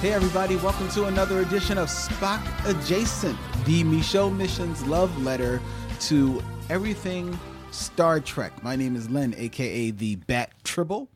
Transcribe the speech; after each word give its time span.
Hey, 0.00 0.14
everybody, 0.14 0.56
welcome 0.56 0.88
to 0.92 1.04
another 1.04 1.40
edition 1.40 1.76
of 1.76 1.88
Spock 1.88 2.40
Adjacent, 2.66 3.38
the 3.66 3.84
Micheaux 3.84 4.34
Missions 4.34 4.82
love 4.86 5.14
letter 5.22 5.60
to 6.00 6.42
everything 6.70 7.38
Star 7.70 8.18
Trek. 8.18 8.64
My 8.64 8.76
name 8.76 8.96
is 8.96 9.10
Len, 9.10 9.34
aka 9.36 9.90
the 9.90 10.16
Bat 10.16 10.52
Tribble. 10.64 11.10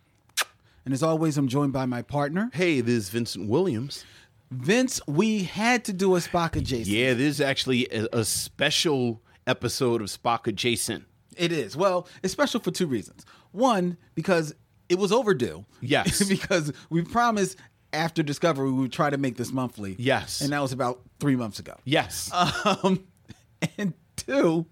And 0.84 0.92
as 0.92 1.02
always, 1.02 1.38
I'm 1.38 1.48
joined 1.48 1.72
by 1.72 1.86
my 1.86 2.02
partner, 2.02 2.50
Hey, 2.52 2.82
this 2.82 2.94
is 2.94 3.08
Vincent 3.08 3.48
Williams. 3.48 4.04
Vince. 4.50 5.00
We 5.08 5.44
had 5.44 5.86
to 5.86 5.94
do 5.94 6.14
a 6.16 6.18
Spock 6.18 6.54
Adjacent. 6.54 6.94
Yeah, 6.94 7.14
this 7.14 7.36
is 7.36 7.40
actually 7.40 7.88
a, 7.90 8.06
a 8.12 8.22
special 8.22 9.22
episode 9.46 10.02
of 10.02 10.08
Spock 10.08 10.46
Adjacent. 10.46 11.04
It 11.38 11.52
is. 11.52 11.74
Well, 11.74 12.06
it's 12.22 12.34
special 12.34 12.60
for 12.60 12.70
two 12.70 12.86
reasons. 12.86 13.24
One, 13.50 13.96
because 14.14 14.54
it 14.90 14.98
was 14.98 15.10
overdue. 15.10 15.64
Yes. 15.80 16.22
because 16.28 16.70
we 16.90 17.02
promised 17.02 17.56
after 17.94 18.22
Discovery 18.22 18.70
we 18.70 18.80
would 18.82 18.92
try 18.92 19.10
to 19.10 19.16
make 19.18 19.36
this 19.36 19.52
monthly. 19.52 19.96
Yes. 19.98 20.40
And 20.40 20.52
that 20.52 20.60
was 20.60 20.72
about 20.72 21.00
three 21.20 21.36
months 21.36 21.58
ago. 21.58 21.74
Yes. 21.84 22.30
Um, 22.32 23.04
and 23.78 23.94
two, 24.16 24.66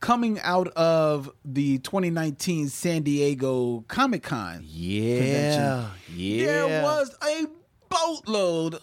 coming 0.00 0.38
out 0.40 0.68
of 0.68 1.30
the 1.44 1.78
2019 1.78 2.68
San 2.68 3.02
Diego 3.02 3.84
Comic 3.88 4.22
Con, 4.22 4.62
yeah. 4.64 5.88
Yeah. 6.14 6.44
there 6.46 6.82
was 6.82 7.16
a 7.26 7.46
boatload 7.88 8.78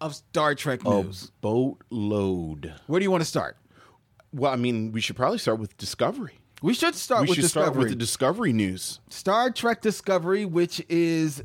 of 0.00 0.14
Star 0.14 0.54
Trek 0.54 0.84
a 0.84 0.88
news. 1.02 1.30
boatload. 1.40 2.74
Where 2.86 3.00
do 3.00 3.04
you 3.04 3.10
want 3.10 3.22
to 3.22 3.28
start? 3.28 3.56
Well, 4.32 4.52
I 4.52 4.56
mean, 4.56 4.92
we 4.92 5.00
should 5.00 5.16
probably 5.16 5.38
start 5.38 5.58
with 5.60 5.76
Discovery. 5.76 6.38
We 6.62 6.74
should 6.74 6.94
start 6.94 7.22
we 7.22 7.28
with 7.28 7.36
should 7.36 7.42
Discovery. 7.42 7.66
start 7.66 7.76
with 7.78 7.88
the 7.90 7.96
Discovery 7.96 8.52
news. 8.52 9.00
Star 9.10 9.50
Trek 9.50 9.80
Discovery, 9.82 10.44
which 10.44 10.82
is 10.88 11.42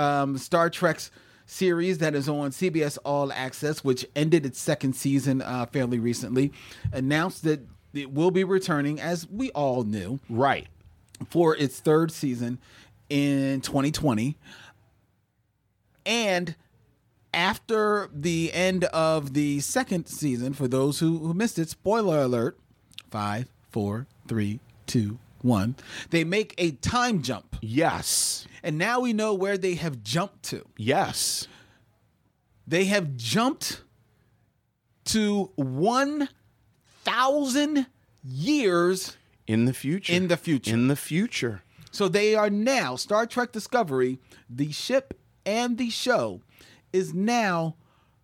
um, 0.00 0.38
Star 0.38 0.70
Trek's 0.70 1.10
series 1.46 1.98
that 1.98 2.14
is 2.14 2.28
on 2.28 2.50
CBS 2.50 2.96
All 3.04 3.32
Access, 3.32 3.82
which 3.84 4.06
ended 4.16 4.46
its 4.46 4.58
second 4.60 4.94
season 4.94 5.42
uh, 5.42 5.66
fairly 5.66 5.98
recently, 5.98 6.52
announced 6.92 7.42
that 7.44 7.60
it 7.92 8.12
will 8.12 8.30
be 8.30 8.44
returning, 8.44 9.00
as 9.00 9.28
we 9.28 9.50
all 9.50 9.82
knew, 9.82 10.20
Right. 10.28 10.68
for 11.28 11.56
its 11.56 11.80
third 11.80 12.12
season 12.12 12.58
in 13.08 13.60
2020. 13.62 14.36
And 16.06 16.54
after 17.34 18.08
the 18.12 18.52
end 18.52 18.84
of 18.84 19.34
the 19.34 19.60
second 19.60 20.06
season, 20.06 20.52
for 20.54 20.66
those 20.68 21.00
who, 21.00 21.18
who 21.18 21.34
missed 21.34 21.58
it, 21.58 21.68
spoiler 21.68 22.20
alert 22.22 22.56
five, 23.10 23.48
four, 23.70 24.06
three, 24.28 24.60
two, 24.86 25.18
one, 25.42 25.76
they 26.10 26.22
make 26.24 26.54
a 26.58 26.72
time 26.72 27.22
jump. 27.22 27.56
Yes. 27.60 28.46
And 28.62 28.78
now 28.78 29.00
we 29.00 29.12
know 29.12 29.34
where 29.34 29.58
they 29.58 29.74
have 29.74 30.02
jumped 30.02 30.42
to. 30.44 30.64
Yes. 30.76 31.46
They 32.66 32.84
have 32.86 33.16
jumped 33.16 33.82
to 35.06 35.50
1,000 35.56 37.86
years. 38.22 39.16
In 39.46 39.64
the 39.64 39.72
future. 39.72 40.12
In 40.12 40.28
the 40.28 40.36
future. 40.36 40.74
In 40.74 40.88
the 40.88 40.96
future. 40.96 41.62
So 41.90 42.06
they 42.08 42.34
are 42.36 42.50
now, 42.50 42.94
Star 42.96 43.26
Trek 43.26 43.50
Discovery, 43.52 44.18
the 44.48 44.70
ship 44.70 45.18
and 45.44 45.76
the 45.78 45.90
show 45.90 46.42
is 46.92 47.12
now 47.14 47.74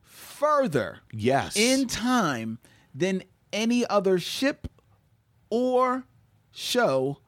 further 0.02 0.98
Yes. 1.12 1.56
in 1.56 1.86
time 1.88 2.58
than 2.94 3.22
any 3.52 3.84
other 3.86 4.18
ship 4.18 4.68
or 5.50 6.04
show 6.56 7.18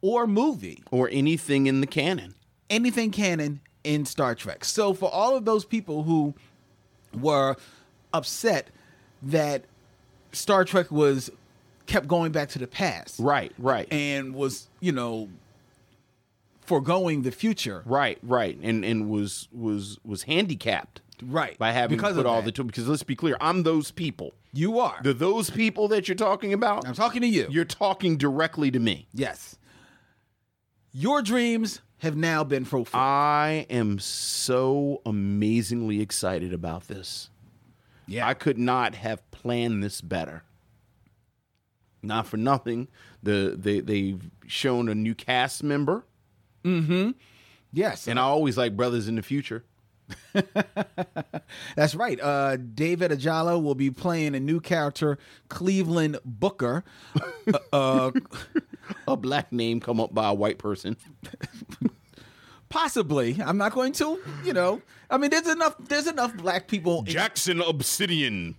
or 0.00 0.26
movie. 0.26 0.82
or 0.90 1.08
anything 1.12 1.66
in 1.66 1.80
the 1.82 1.86
canon. 1.86 2.34
anything 2.70 3.10
canon 3.10 3.60
in 3.84 4.04
Star 4.06 4.34
Trek. 4.34 4.64
So 4.64 4.92
for 4.94 5.10
all 5.12 5.36
of 5.36 5.44
those 5.44 5.64
people 5.64 6.02
who 6.04 6.34
were 7.18 7.56
upset 8.12 8.68
that 9.22 9.64
Star 10.32 10.64
Trek 10.64 10.90
was 10.90 11.30
kept 11.86 12.06
going 12.08 12.32
back 12.32 12.48
to 12.50 12.58
the 12.58 12.66
past, 12.66 13.18
Right, 13.18 13.52
right. 13.58 13.86
and 13.92 14.34
was 14.34 14.68
you 14.80 14.92
know 14.92 15.28
foregoing 16.60 17.22
the 17.22 17.30
future, 17.30 17.82
Right, 17.86 18.18
right, 18.22 18.58
and 18.62 18.84
and 18.84 19.08
was 19.10 19.48
was 19.52 19.98
was 20.04 20.24
handicapped 20.24 21.00
right? 21.22 21.58
by 21.58 21.72
having 21.72 21.96
because 21.96 22.16
put 22.16 22.26
all 22.26 22.36
that. 22.36 22.44
the 22.46 22.52
two. 22.52 22.64
Because 22.64 22.88
let's 22.88 23.02
be 23.02 23.14
clear, 23.16 23.36
I'm 23.40 23.62
those 23.62 23.90
people. 23.90 24.34
you 24.52 24.78
are. 24.78 24.98
The 25.02 25.12
those 25.14 25.50
people 25.50 25.88
that 25.88 26.08
you're 26.08 26.14
talking 26.14 26.52
about. 26.52 26.86
I'm 26.86 26.94
talking 26.94 27.20
to 27.22 27.26
you. 27.28 27.46
You're 27.50 27.64
talking 27.64 28.16
directly 28.16 28.70
to 28.70 28.78
me. 28.78 29.08
yes. 29.12 29.56
Your 30.90 31.20
dreams 31.22 31.82
have 31.98 32.16
now 32.16 32.42
been 32.44 32.64
fulfilled. 32.64 33.00
I 33.02 33.66
am 33.68 33.98
so 33.98 35.02
amazingly 35.04 36.00
excited 36.00 36.52
about 36.52 36.88
this. 36.88 37.28
yeah. 38.06 38.26
I 38.26 38.34
could 38.34 38.58
not 38.58 38.94
have 38.94 39.28
planned 39.30 39.82
this 39.82 40.00
better. 40.00 40.44
Not 42.02 42.26
for 42.26 42.36
nothing, 42.36 42.88
the 43.22 43.54
they 43.58 43.80
they've 43.80 44.30
shown 44.46 44.88
a 44.88 44.94
new 44.94 45.14
cast 45.14 45.62
member, 45.64 46.04
Mm-hmm. 46.64 47.10
yes. 47.72 48.06
and 48.08 48.18
I 48.18 48.22
always 48.22 48.56
like 48.56 48.76
brothers 48.76 49.08
in 49.08 49.16
the 49.16 49.22
future. 49.22 49.64
That's 51.76 51.94
right. 51.94 52.20
Uh, 52.20 52.56
David 52.56 53.10
Ajala 53.10 53.62
will 53.62 53.74
be 53.74 53.90
playing 53.90 54.34
a 54.34 54.40
new 54.40 54.60
character, 54.60 55.18
Cleveland 55.48 56.18
Booker. 56.24 56.84
uh, 57.72 58.10
A 59.06 59.16
black 59.16 59.52
name 59.52 59.80
come 59.80 60.00
up 60.00 60.14
by 60.14 60.28
a 60.28 60.34
white 60.34 60.58
person. 60.58 60.96
possibly. 62.70 63.36
I'm 63.44 63.58
not 63.58 63.72
going 63.72 63.92
to. 63.94 64.18
You 64.44 64.52
know. 64.54 64.80
I 65.10 65.18
mean, 65.18 65.30
there's 65.30 65.46
enough. 65.48 65.74
There's 65.78 66.06
enough 66.06 66.34
black 66.36 66.68
people. 66.68 67.00
in- 67.00 67.06
Jackson 67.06 67.60
Obsidian. 67.60 68.54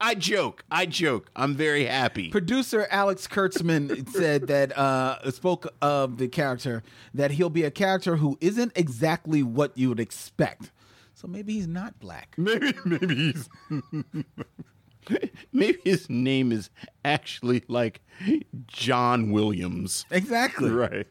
I 0.00 0.14
joke. 0.14 0.64
I 0.70 0.86
joke. 0.86 1.30
I'm 1.36 1.54
very 1.54 1.84
happy. 1.84 2.30
Producer 2.30 2.86
Alex 2.90 3.26
Kurtzman 3.28 4.08
said 4.12 4.46
that 4.46 4.76
uh, 4.76 5.30
spoke 5.30 5.68
of 5.82 6.16
the 6.16 6.28
character 6.28 6.82
that 7.12 7.32
he'll 7.32 7.50
be 7.50 7.64
a 7.64 7.70
character 7.70 8.16
who 8.16 8.38
isn't 8.40 8.72
exactly 8.74 9.42
what 9.42 9.76
you 9.76 9.90
would 9.90 10.00
expect. 10.00 10.72
So 11.14 11.28
maybe 11.28 11.52
he's 11.52 11.68
not 11.68 12.00
black. 12.00 12.34
Maybe 12.38 12.72
maybe 12.86 13.14
he's 13.14 13.48
maybe 15.52 15.78
his 15.84 16.08
name 16.08 16.50
is 16.50 16.70
actually 17.04 17.62
like 17.68 18.00
John 18.66 19.30
Williams. 19.30 20.06
Exactly. 20.10 20.70
Right. 20.70 21.06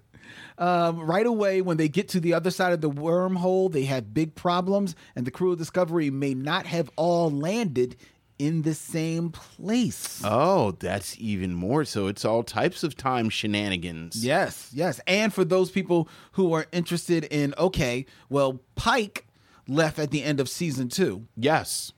Um, 0.57 0.99
right 0.99 1.27
away, 1.27 1.61
when 1.61 1.77
they 1.77 1.89
get 1.89 2.09
to 2.09 2.19
the 2.19 2.33
other 2.33 2.49
side 2.49 2.73
of 2.73 2.81
the 2.81 2.89
wormhole, 2.89 3.71
they 3.71 3.83
have 3.83 4.13
big 4.13 4.33
problems, 4.33 4.95
and 5.15 5.27
the 5.27 5.31
crew 5.31 5.51
of 5.51 5.59
Discovery 5.59 6.09
may 6.09 6.33
not 6.33 6.65
have 6.65 6.89
all 6.95 7.29
landed 7.29 7.95
in 8.39 8.61
the 8.63 8.73
same 8.73 9.29
place. 9.31 10.21
Oh, 10.23 10.71
that's 10.79 11.17
even 11.19 11.53
more. 11.53 11.83
So 11.85 12.07
it's 12.07 12.23
all 12.25 12.41
types 12.43 12.83
of 12.83 12.95
time 12.95 13.29
shenanigans. 13.29 14.25
Yes, 14.25 14.69
yes. 14.73 14.99
And 15.05 15.33
for 15.33 15.43
those 15.45 15.69
people 15.69 16.07
who 16.31 16.53
are 16.53 16.65
interested 16.71 17.25
in, 17.25 17.53
okay, 17.57 18.05
well, 18.29 18.61
Pike 18.75 19.27
left 19.67 19.99
at 19.99 20.09
the 20.11 20.23
end 20.23 20.39
of 20.39 20.49
season 20.49 20.87
two, 20.89 21.27
Yes. 21.37 21.91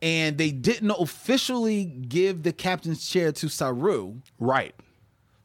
and 0.00 0.36
they 0.38 0.50
didn't 0.50 0.90
officially 0.90 1.84
give 1.84 2.42
the 2.42 2.52
captain's 2.52 3.06
chair 3.08 3.30
to 3.32 3.48
Saru. 3.48 4.16
Right. 4.40 4.74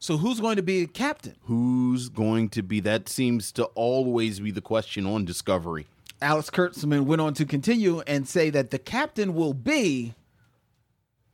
So 0.00 0.16
who's 0.16 0.40
going 0.40 0.56
to 0.56 0.62
be 0.62 0.82
a 0.82 0.86
captain? 0.86 1.34
Who's 1.44 2.08
going 2.08 2.48
to 2.50 2.62
be? 2.62 2.80
That 2.80 3.08
seems 3.08 3.50
to 3.52 3.64
always 3.74 4.40
be 4.40 4.50
the 4.52 4.60
question 4.60 5.06
on 5.06 5.24
Discovery. 5.24 5.86
Alex 6.20 6.50
Kurtzman 6.50 7.04
went 7.04 7.20
on 7.20 7.34
to 7.34 7.44
continue 7.44 8.00
and 8.00 8.28
say 8.28 8.50
that 8.50 8.70
the 8.70 8.78
captain 8.78 9.34
will 9.34 9.54
be 9.54 10.14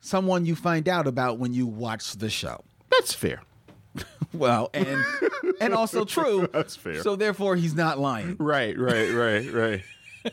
someone 0.00 0.44
you 0.44 0.54
find 0.54 0.88
out 0.88 1.06
about 1.06 1.38
when 1.38 1.54
you 1.54 1.66
watch 1.66 2.16
the 2.16 2.30
show. 2.30 2.62
That's 2.90 3.14
fair. 3.14 3.42
Well, 4.32 4.70
and 4.74 5.04
and 5.60 5.74
also 5.74 6.04
true. 6.16 6.48
That's 6.52 6.74
fair. 6.74 7.00
So 7.02 7.14
therefore, 7.14 7.54
he's 7.54 7.76
not 7.76 8.00
lying. 8.00 8.34
Right, 8.40 8.76
right, 8.76 9.12
right, 9.12 9.52
right. 9.52 9.82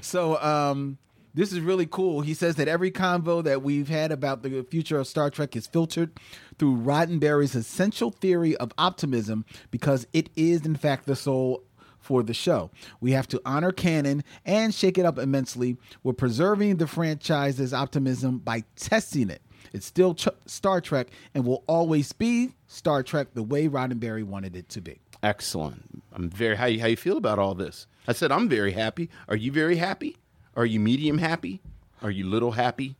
So 0.00 0.40
um, 0.40 0.96
this 1.34 1.52
is 1.52 1.60
really 1.60 1.86
cool. 1.86 2.20
He 2.20 2.34
says 2.34 2.56
that 2.56 2.68
every 2.68 2.90
convo 2.90 3.42
that 3.44 3.62
we've 3.62 3.88
had 3.88 4.12
about 4.12 4.42
the 4.42 4.64
future 4.70 4.98
of 4.98 5.06
Star 5.06 5.30
Trek 5.30 5.56
is 5.56 5.66
filtered 5.66 6.10
through 6.58 6.76
Roddenberry's 6.76 7.54
essential 7.54 8.10
theory 8.10 8.56
of 8.56 8.72
optimism 8.78 9.44
because 9.70 10.06
it 10.12 10.30
is, 10.36 10.66
in 10.66 10.76
fact, 10.76 11.06
the 11.06 11.16
soul 11.16 11.62
for 11.98 12.22
the 12.22 12.34
show. 12.34 12.70
We 13.00 13.12
have 13.12 13.28
to 13.28 13.40
honor 13.44 13.72
canon 13.72 14.24
and 14.44 14.74
shake 14.74 14.98
it 14.98 15.04
up 15.04 15.18
immensely. 15.18 15.76
We're 16.02 16.14
preserving 16.14 16.76
the 16.76 16.86
franchise's 16.86 17.72
optimism 17.74 18.38
by 18.38 18.64
testing 18.76 19.30
it. 19.30 19.42
It's 19.72 19.86
still 19.86 20.14
ch- 20.14 20.28
Star 20.46 20.80
Trek 20.80 21.08
and 21.34 21.44
will 21.44 21.62
always 21.66 22.12
be 22.12 22.54
Star 22.66 23.02
Trek 23.02 23.28
the 23.34 23.42
way 23.42 23.68
Roddenberry 23.68 24.24
wanted 24.24 24.56
it 24.56 24.68
to 24.70 24.80
be. 24.80 25.00
Excellent. 25.22 26.02
I'm 26.12 26.30
very 26.30 26.56
how 26.56 26.66
you, 26.66 26.80
how 26.80 26.86
you 26.86 26.96
feel 26.96 27.18
about 27.18 27.38
all 27.38 27.54
this. 27.54 27.86
I 28.08 28.12
said 28.12 28.32
I'm 28.32 28.48
very 28.48 28.72
happy. 28.72 29.10
Are 29.28 29.36
you 29.36 29.52
very 29.52 29.76
happy? 29.76 30.16
Are 30.56 30.66
you 30.66 30.80
medium 30.80 31.18
happy? 31.18 31.60
Are 32.02 32.10
you 32.10 32.26
little 32.28 32.52
happy? 32.52 32.96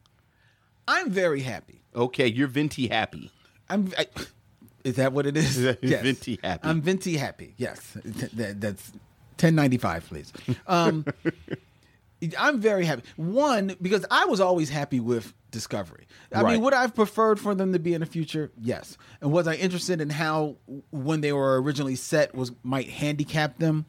I'm 0.87 1.11
very 1.11 1.41
happy. 1.41 1.83
Okay, 1.95 2.27
you're 2.27 2.49
venti 2.49 2.89
happy. 2.89 3.31
I'm. 3.69 3.93
I, 3.99 4.07
is 4.85 4.97
that 4.97 5.13
what 5.13 5.27
it 5.27 5.37
is? 5.37 5.57
Venti 5.83 6.39
happy. 6.43 6.69
I'm 6.69 6.81
venti 6.81 7.17
happy. 7.17 7.55
Yes, 7.59 7.97
that, 8.05 8.61
that's 8.61 8.93
ten 9.37 9.55
ninety 9.55 9.77
five, 9.79 10.07
please. 10.07 10.33
Um, 10.67 11.05
I'm 12.39 12.61
very 12.61 12.85
happy. 12.85 13.03
One 13.17 13.77
because 13.81 14.05
I 14.11 14.25
was 14.27 14.41
always 14.41 14.69
happy 14.71 15.01
with 15.01 15.33
Discovery. 15.51 16.07
I 16.35 16.43
Right. 16.43 16.53
mean, 16.53 16.63
would 16.63 16.75
I 16.75 16.83
have 16.83 16.95
preferred 16.95 17.41
for 17.41 17.55
them 17.55 17.73
to 17.73 17.79
be 17.79 17.93
in 17.95 18.01
the 18.01 18.07
future? 18.07 18.51
Yes. 18.61 18.97
And 19.21 19.33
was 19.33 19.47
I 19.49 19.55
interested 19.55 20.01
in 20.01 20.11
how 20.11 20.57
when 20.91 21.21
they 21.23 21.33
were 21.33 21.61
originally 21.61 21.97
set 21.97 22.35
was 22.35 22.53
might 22.63 22.89
handicap 22.89 23.59
them? 23.59 23.85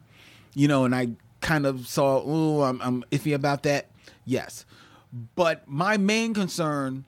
You 0.54 0.68
know, 0.68 0.84
and 0.84 0.94
I 0.94 1.08
kind 1.42 1.66
of 1.66 1.86
saw, 1.86 2.22
oh, 2.24 2.62
I'm, 2.62 2.80
I'm 2.80 3.04
iffy 3.10 3.34
about 3.34 3.64
that. 3.64 3.90
Yes. 4.24 4.64
But 5.34 5.68
my 5.68 5.98
main 5.98 6.32
concern 6.32 7.04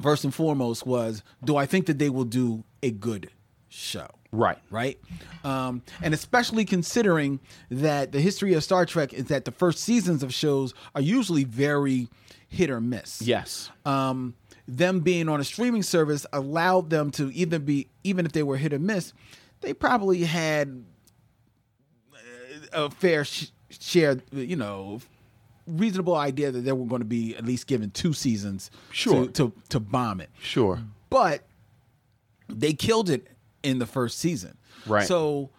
first 0.00 0.24
and 0.24 0.34
foremost 0.34 0.86
was 0.86 1.22
do 1.42 1.56
I 1.56 1.66
think 1.66 1.86
that 1.86 1.98
they 1.98 2.10
will 2.10 2.24
do 2.24 2.64
a 2.82 2.90
good 2.90 3.30
show? 3.68 4.06
Right. 4.30 4.58
Right? 4.70 4.98
Um, 5.44 5.82
and 6.02 6.12
especially 6.12 6.64
considering 6.64 7.40
that 7.70 8.12
the 8.12 8.20
history 8.20 8.54
of 8.54 8.62
Star 8.62 8.84
Trek 8.86 9.12
is 9.12 9.26
that 9.26 9.44
the 9.44 9.50
first 9.50 9.80
seasons 9.80 10.22
of 10.22 10.32
shows 10.32 10.74
are 10.94 11.00
usually 11.00 11.44
very 11.44 12.08
hit 12.48 12.70
or 12.70 12.80
miss. 12.80 13.22
Yes. 13.22 13.70
Um, 13.84 14.34
them 14.68 15.00
being 15.00 15.28
on 15.28 15.40
a 15.40 15.44
streaming 15.44 15.82
service 15.82 16.26
allowed 16.32 16.90
them 16.90 17.10
to 17.12 17.32
either 17.32 17.58
be, 17.58 17.88
even 18.04 18.26
if 18.26 18.32
they 18.32 18.42
were 18.42 18.56
hit 18.56 18.72
or 18.72 18.78
miss, 18.78 19.12
they 19.60 19.72
probably 19.72 20.24
had 20.24 20.84
a 22.72 22.90
fair 22.90 23.24
sh- 23.24 23.48
share, 23.70 24.18
you 24.32 24.56
know, 24.56 25.00
reasonable 25.66 26.14
idea 26.14 26.50
that 26.50 26.60
they 26.60 26.72
were 26.72 26.86
going 26.86 27.00
to 27.00 27.06
be 27.06 27.34
at 27.36 27.44
least 27.44 27.66
given 27.66 27.90
two 27.90 28.12
seasons 28.12 28.70
Sure. 28.92 29.26
to, 29.26 29.32
to, 29.32 29.52
to 29.70 29.80
bomb 29.80 30.20
it 30.20 30.30
Sure. 30.40 30.80
but 31.10 31.42
they 32.48 32.72
killed 32.72 33.10
it 33.10 33.26
in 33.64 33.78
the 33.80 33.86
first 33.86 34.18
season. 34.18 34.56
Right. 34.86 35.06
So 35.08 35.50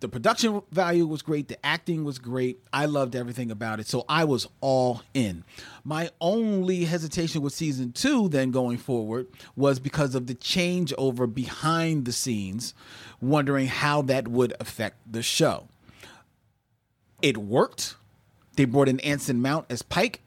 the 0.00 0.08
production 0.08 0.62
value 0.72 1.06
was 1.06 1.20
great, 1.20 1.48
the 1.48 1.64
acting 1.66 2.04
was 2.04 2.18
great. 2.18 2.60
I 2.72 2.86
loved 2.86 3.14
everything 3.14 3.50
about 3.50 3.78
it. 3.78 3.86
So 3.86 4.04
I 4.08 4.24
was 4.24 4.48
all 4.62 5.02
in. 5.12 5.44
My 5.84 6.08
only 6.20 6.84
hesitation 6.84 7.42
with 7.42 7.52
season 7.52 7.92
2 7.92 8.30
then 8.30 8.50
going 8.50 8.78
forward 8.78 9.26
was 9.54 9.78
because 9.78 10.14
of 10.14 10.26
the 10.26 10.34
changeover 10.34 11.32
behind 11.32 12.06
the 12.06 12.12
scenes, 12.12 12.72
wondering 13.20 13.66
how 13.66 14.00
that 14.02 14.26
would 14.28 14.54
affect 14.58 14.96
the 15.12 15.22
show. 15.22 15.68
It 17.22 17.38
worked. 17.38 17.96
They 18.56 18.64
brought 18.66 18.88
in 18.88 19.00
Anson 19.00 19.40
Mount 19.40 19.66
as 19.70 19.82
Pike. 19.82 20.20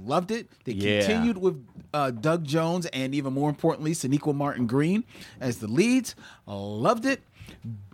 Loved 0.00 0.30
it. 0.30 0.48
They 0.64 0.72
Yeah. 0.72 1.00
continued 1.06 1.38
with 1.38 1.64
uh, 1.92 2.10
Doug 2.10 2.44
Jones 2.44 2.86
and 2.86 3.14
even 3.14 3.32
more 3.32 3.48
importantly, 3.48 3.92
Sonequa 3.92 4.34
Martin 4.34 4.66
Green 4.66 5.04
as 5.40 5.58
the 5.58 5.68
leads. 5.68 6.14
Loved 6.46 7.06
it. 7.06 7.22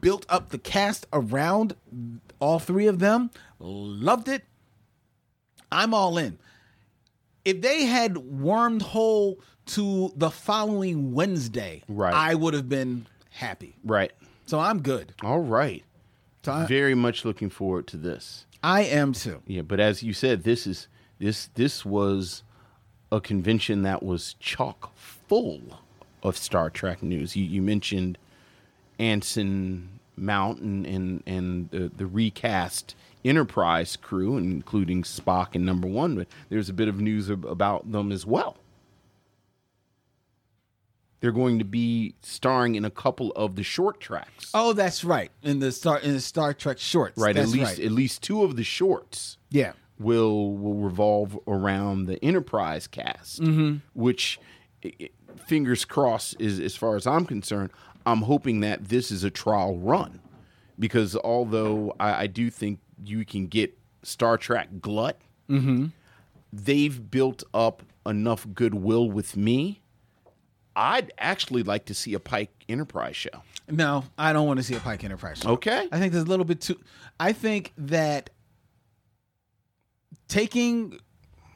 Built 0.00 0.24
up 0.28 0.48
the 0.50 0.58
cast 0.58 1.06
around 1.12 1.74
all 2.40 2.58
three 2.58 2.86
of 2.86 2.98
them. 2.98 3.30
Loved 3.60 4.28
it. 4.28 4.44
I'm 5.70 5.94
all 5.94 6.18
in. 6.18 6.38
If 7.44 7.60
they 7.60 7.84
had 7.84 8.16
wormed 8.18 8.82
whole 8.82 9.40
to 9.66 10.12
the 10.16 10.30
following 10.30 11.12
Wednesday, 11.12 11.82
Right. 11.88 12.14
I 12.14 12.34
would 12.34 12.54
have 12.54 12.68
been 12.68 13.06
happy. 13.30 13.76
Right. 13.84 14.12
So 14.46 14.58
I'm 14.58 14.82
good. 14.82 15.14
All 15.22 15.40
right. 15.40 15.84
So 16.44 16.52
I, 16.52 16.66
Very 16.66 16.94
much 16.94 17.24
looking 17.24 17.50
forward 17.50 17.86
to 17.88 17.96
this. 17.96 18.46
I 18.62 18.82
am 18.82 19.12
too. 19.12 19.42
Yeah, 19.46 19.62
but 19.62 19.80
as 19.80 20.02
you 20.02 20.12
said, 20.12 20.42
this 20.44 20.66
is 20.66 20.88
this 21.18 21.48
this 21.54 21.84
was 21.84 22.42
a 23.10 23.20
convention 23.20 23.82
that 23.82 24.02
was 24.02 24.34
chock 24.40 24.96
full 24.96 25.60
of 26.22 26.36
Star 26.36 26.70
Trek 26.70 27.02
news. 27.02 27.36
You, 27.36 27.44
you 27.44 27.62
mentioned 27.62 28.18
Anson 28.98 30.00
Mount 30.16 30.60
and 30.60 30.86
and, 30.86 31.22
and 31.26 31.70
the, 31.70 31.90
the 31.96 32.06
recast 32.06 32.94
Enterprise 33.24 33.96
crew, 33.96 34.36
including 34.36 35.04
Spock 35.04 35.54
and 35.54 35.64
Number 35.64 35.86
One. 35.86 36.16
But 36.16 36.26
there's 36.48 36.68
a 36.68 36.72
bit 36.72 36.88
of 36.88 37.00
news 37.00 37.30
ab- 37.30 37.44
about 37.44 37.90
them 37.92 38.10
as 38.10 38.26
well. 38.26 38.56
They're 41.22 41.32
going 41.32 41.58
to 41.60 41.64
be 41.64 42.14
starring 42.20 42.74
in 42.74 42.84
a 42.84 42.90
couple 42.90 43.30
of 43.32 43.56
the 43.56 43.62
short 43.62 44.00
tracks. 44.00 44.50
Oh, 44.52 44.74
that's 44.74 45.02
right. 45.04 45.30
In 45.42 45.60
the 45.60 45.72
Star 45.72 45.98
in 45.98 46.12
the 46.12 46.20
Star 46.20 46.52
Trek 46.52 46.78
shorts. 46.78 47.16
right, 47.16 47.34
That's 47.34 47.48
at 47.52 47.58
least 47.58 47.78
right. 47.78 47.86
at 47.86 47.92
least 47.92 48.22
two 48.22 48.42
of 48.42 48.56
the 48.56 48.64
shorts. 48.64 49.38
Yeah. 49.48 49.72
will 49.98 50.54
will 50.56 50.74
revolve 50.74 51.38
around 51.46 52.06
the 52.06 52.22
Enterprise 52.24 52.86
cast, 52.88 53.40
mm-hmm. 53.40 53.76
which 53.94 54.38
i- 54.84 54.92
i- 55.00 55.10
fingers 55.46 55.84
crossed 55.84 56.36
is 56.40 56.58
as 56.60 56.74
far 56.76 56.96
as 56.96 57.06
I'm 57.06 57.24
concerned. 57.24 57.70
I'm 58.04 58.22
hoping 58.22 58.60
that 58.60 58.88
this 58.88 59.10
is 59.12 59.22
a 59.22 59.30
trial 59.30 59.78
run 59.78 60.18
because 60.78 61.14
although 61.16 61.94
I, 62.00 62.22
I 62.22 62.26
do 62.26 62.50
think 62.50 62.80
you 63.04 63.24
can 63.24 63.46
get 63.46 63.78
Star 64.02 64.36
Trek 64.36 64.68
glut, 64.80 65.18
mm-hmm. 65.48 65.86
they've 66.52 67.10
built 67.10 67.44
up 67.54 67.82
enough 68.04 68.46
goodwill 68.54 69.08
with 69.10 69.36
me. 69.36 69.81
I'd 70.74 71.12
actually 71.18 71.62
like 71.62 71.86
to 71.86 71.94
see 71.94 72.14
a 72.14 72.20
Pike 72.20 72.50
Enterprise 72.68 73.16
show. 73.16 73.42
No, 73.70 74.04
I 74.18 74.32
don't 74.32 74.46
want 74.46 74.58
to 74.58 74.62
see 74.62 74.74
a 74.74 74.80
Pike 74.80 75.04
Enterprise. 75.04 75.38
show. 75.38 75.50
Okay. 75.50 75.88
I 75.92 75.98
think 75.98 76.12
there's 76.12 76.24
a 76.24 76.28
little 76.28 76.44
bit 76.46 76.60
too. 76.60 76.78
I 77.20 77.32
think 77.32 77.72
that 77.78 78.30
taking 80.28 80.98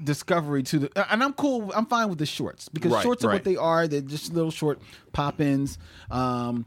Discovery 0.02 0.62
to 0.64 0.78
the 0.80 1.10
and 1.10 1.24
I'm 1.24 1.32
cool. 1.32 1.72
I'm 1.74 1.86
fine 1.86 2.10
with 2.10 2.18
the 2.18 2.26
shorts 2.26 2.68
because 2.68 2.92
Right, 2.92 3.02
shorts 3.02 3.24
are 3.24 3.28
right. 3.28 3.34
what 3.36 3.44
they 3.44 3.56
are. 3.56 3.88
They're 3.88 4.02
just 4.02 4.34
little 4.34 4.50
short 4.50 4.78
pop-ins. 5.14 5.78
Um, 6.10 6.66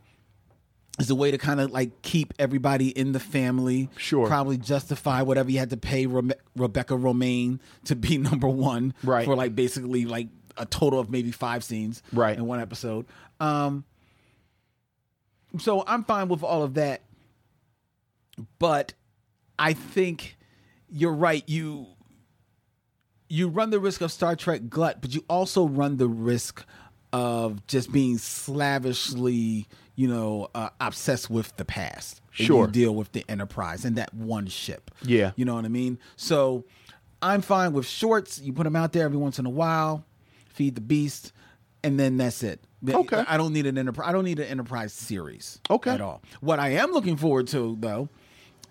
is 0.98 1.12
a 1.12 1.16
way 1.16 1.30
to 1.30 1.38
kind 1.38 1.62
of 1.62 1.70
like 1.72 2.02
keep 2.02 2.34
everybody 2.40 2.88
in 2.90 3.12
the 3.12 3.20
family. 3.20 3.88
Sure. 3.98 4.26
Probably 4.26 4.58
justify 4.58 5.22
whatever 5.22 5.52
you 5.52 5.60
had 5.60 5.70
to 5.70 5.78
pay 5.78 6.08
Rebe- 6.08 6.34
Rebecca 6.56 6.96
Romijn 6.96 7.60
to 7.86 7.96
be 7.96 8.18
number 8.18 8.48
one. 8.50 8.96
Right. 9.04 9.26
For 9.26 9.36
like 9.36 9.54
basically 9.56 10.06
like 10.06 10.28
a 10.60 10.66
total 10.66 11.00
of 11.00 11.10
maybe 11.10 11.32
five 11.32 11.64
scenes. 11.64 12.04
Right. 12.14 12.38
In 12.38 12.46
one 12.46 12.60
episode. 12.60 13.06
Um. 13.40 13.86
So 15.58 15.84
I'm 15.88 16.04
fine 16.04 16.28
with 16.28 16.44
all 16.44 16.62
of 16.62 16.76
that, 16.76 17.02
but 18.60 18.94
I 19.58 19.74
think 19.74 20.38
you're 20.92 21.14
right. 21.14 21.44
You 21.48 21.88
you 23.30 23.48
run 23.48 23.70
the 23.70 23.80
risk 23.80 24.02
of 24.02 24.12
Star 24.12 24.36
Trek 24.36 24.70
glut, 24.70 25.02
but 25.02 25.14
you 25.14 25.24
also 25.30 25.68
run 25.68 25.98
the 25.98 26.08
risk 26.08 26.66
of 27.14 27.66
just 27.68 27.92
being 27.92 28.18
slavishly, 28.18 29.68
you 29.96 30.08
know, 30.08 30.50
uh, 30.54 30.70
obsessed 30.80 31.30
with 31.30 31.56
the 31.58 31.66
past. 31.66 32.22
Sure. 32.32 32.66
you 32.66 32.72
deal 32.72 32.96
with 32.96 33.12
the 33.12 33.26
Enterprise 33.28 33.84
and 33.86 33.96
that 33.98 34.14
one 34.14 34.48
ship. 34.48 34.92
Yeah. 35.04 35.32
you 35.36 35.46
know 35.46 35.56
what 35.56 35.66
I 35.66 35.70
mean. 35.70 36.00
So 36.16 36.66
I'm 37.22 37.42
fine 37.42 37.74
with 37.74 37.86
shorts. 37.86 38.40
You 38.40 38.54
put 38.54 38.64
them 38.64 38.76
out 38.76 38.94
there 38.94 39.04
every 39.04 39.18
once 39.18 39.40
in 39.40 39.46
a 39.46 39.50
while, 39.50 40.06
feed 40.60 40.76
the 40.76 40.82
beast, 40.82 41.32
and 41.86 41.98
then 41.98 42.18
that's 42.18 42.44
it. 42.44 42.60
Okay. 42.86 43.24
I 43.26 43.38
don't 43.38 43.54
need 43.54 43.66
an 43.66 43.78
enterprise. 43.78 44.10
I 44.10 44.12
don't 44.12 44.26
need 44.26 44.40
an 44.40 44.48
enterprise 44.48 44.92
series. 44.92 45.62
Okay. 45.70 45.92
At 45.92 46.02
all. 46.02 46.22
What 46.42 46.60
I 46.60 46.72
am 46.72 46.92
looking 46.92 47.16
forward 47.16 47.48
to 47.48 47.78
though 47.80 48.10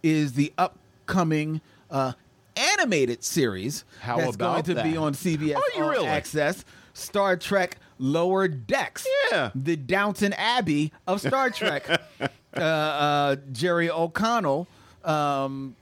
is 0.02 0.34
the 0.34 0.52
upcoming 0.58 1.62
uh, 1.90 2.12
animated 2.56 3.24
series 3.24 3.86
How 4.00 4.18
that's 4.18 4.34
about 4.34 4.66
going 4.66 4.76
to 4.76 4.82
be 4.82 4.98
on 4.98 5.14
CBS 5.14 5.56
Are 5.56 5.62
you 5.76 5.84
All 5.84 5.90
really? 5.90 6.06
Access. 6.06 6.62
Star 6.92 7.38
Trek 7.38 7.78
Lower 7.98 8.48
Decks. 8.48 9.06
Yeah. 9.30 9.50
The 9.54 9.76
Downton 9.76 10.34
Abbey 10.34 10.92
of 11.06 11.22
Star 11.22 11.48
Trek. 11.48 11.88
uh, 12.54 12.60
uh, 12.60 13.36
Jerry 13.50 13.88
O'Connell 13.88 14.66
um, 15.04 15.74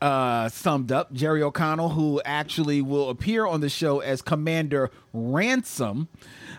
uh, 0.00 0.48
summed 0.48 0.90
up. 0.92 1.12
Jerry 1.12 1.42
O'Connell, 1.42 1.90
who 1.90 2.20
actually 2.24 2.82
will 2.82 3.10
appear 3.10 3.46
on 3.46 3.60
the 3.60 3.68
show 3.68 4.00
as 4.00 4.22
Commander 4.22 4.90
Ransom, 5.12 6.08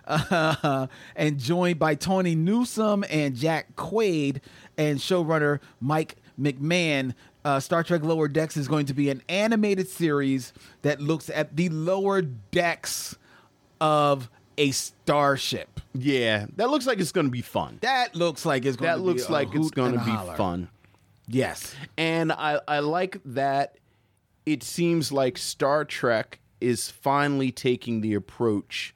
uh, 0.08 0.88
and 1.16 1.40
joined 1.40 1.80
by 1.80 1.96
Tawny 1.96 2.36
Newsome 2.36 3.04
and 3.10 3.36
Jack 3.36 3.76
Quaid 3.76 4.40
and 4.78 5.00
showrunner 5.00 5.60
Mike 5.80 6.18
McMahan. 6.40 7.14
Uh, 7.46 7.60
Star 7.60 7.84
Trek 7.84 8.04
Lower 8.04 8.28
Decks 8.28 8.56
is 8.56 8.68
going 8.68 8.86
to 8.86 8.94
be 8.94 9.10
an 9.10 9.22
animated 9.28 9.90
series 9.90 10.54
that 10.82 11.02
looks 11.02 11.30
at 11.30 11.56
the 11.58 11.68
lower 11.70 12.22
decks 12.22 13.18
of 13.82 14.30
a 14.58 14.72
starship. 14.72 15.82
Yeah, 15.94 16.46
that 16.56 16.70
looks 16.70 16.88
like 16.88 17.00
it's 17.00 17.12
going 17.12 17.28
to 17.28 17.32
be 17.32 17.42
fun. 17.42 17.80
That 17.82 18.16
looks 18.16 18.46
like 18.46 18.66
it's 18.66 18.78
going 18.78 18.90
That 18.92 18.98
to 18.98 19.02
looks 19.04 19.28
be 19.28 19.34
like 19.34 19.54
it's 19.54 19.72
going 19.72 19.92
to 19.94 20.00
be 20.06 20.12
holler. 20.12 20.36
fun. 20.38 20.70
Yes. 21.28 21.76
And 21.98 22.32
I, 22.32 22.60
I 22.68 22.80
like 22.80 23.20
that 23.26 23.78
it 24.46 24.64
seems 24.64 25.12
like 25.12 25.38
Star 25.38 25.86
Trek 25.86 26.40
is 26.60 26.90
finally 26.90 27.52
taking 27.52 28.02
the 28.02 28.14
approach 28.14 28.94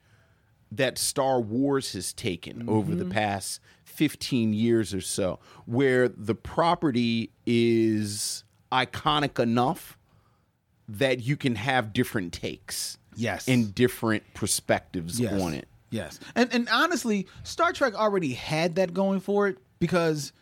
that 0.71 0.97
Star 0.97 1.39
Wars 1.39 1.93
has 1.93 2.11
taken 2.11 2.67
over 2.67 2.93
the 2.93 3.03
mm-hmm. 3.03 3.13
past 3.13 3.61
15 3.85 4.53
years 4.53 4.93
or 4.93 5.01
so, 5.01 5.39
where 5.65 6.09
the 6.09 6.35
property 6.35 7.31
is 7.45 8.43
iconic 8.71 9.39
enough 9.39 9.97
that 10.89 11.21
you 11.21 11.37
can 11.37 11.55
have 11.55 11.93
different 11.93 12.33
takes. 12.33 12.97
Yes. 13.15 13.47
And 13.47 13.73
different 13.73 14.23
perspectives 14.33 15.19
yes. 15.19 15.41
on 15.41 15.53
it. 15.53 15.67
Yes. 15.89 16.19
And 16.35 16.53
and 16.53 16.69
honestly, 16.69 17.27
Star 17.43 17.73
Trek 17.73 17.95
already 17.95 18.33
had 18.33 18.75
that 18.75 18.93
going 18.93 19.19
for 19.19 19.47
it 19.47 19.57
because 19.79 20.33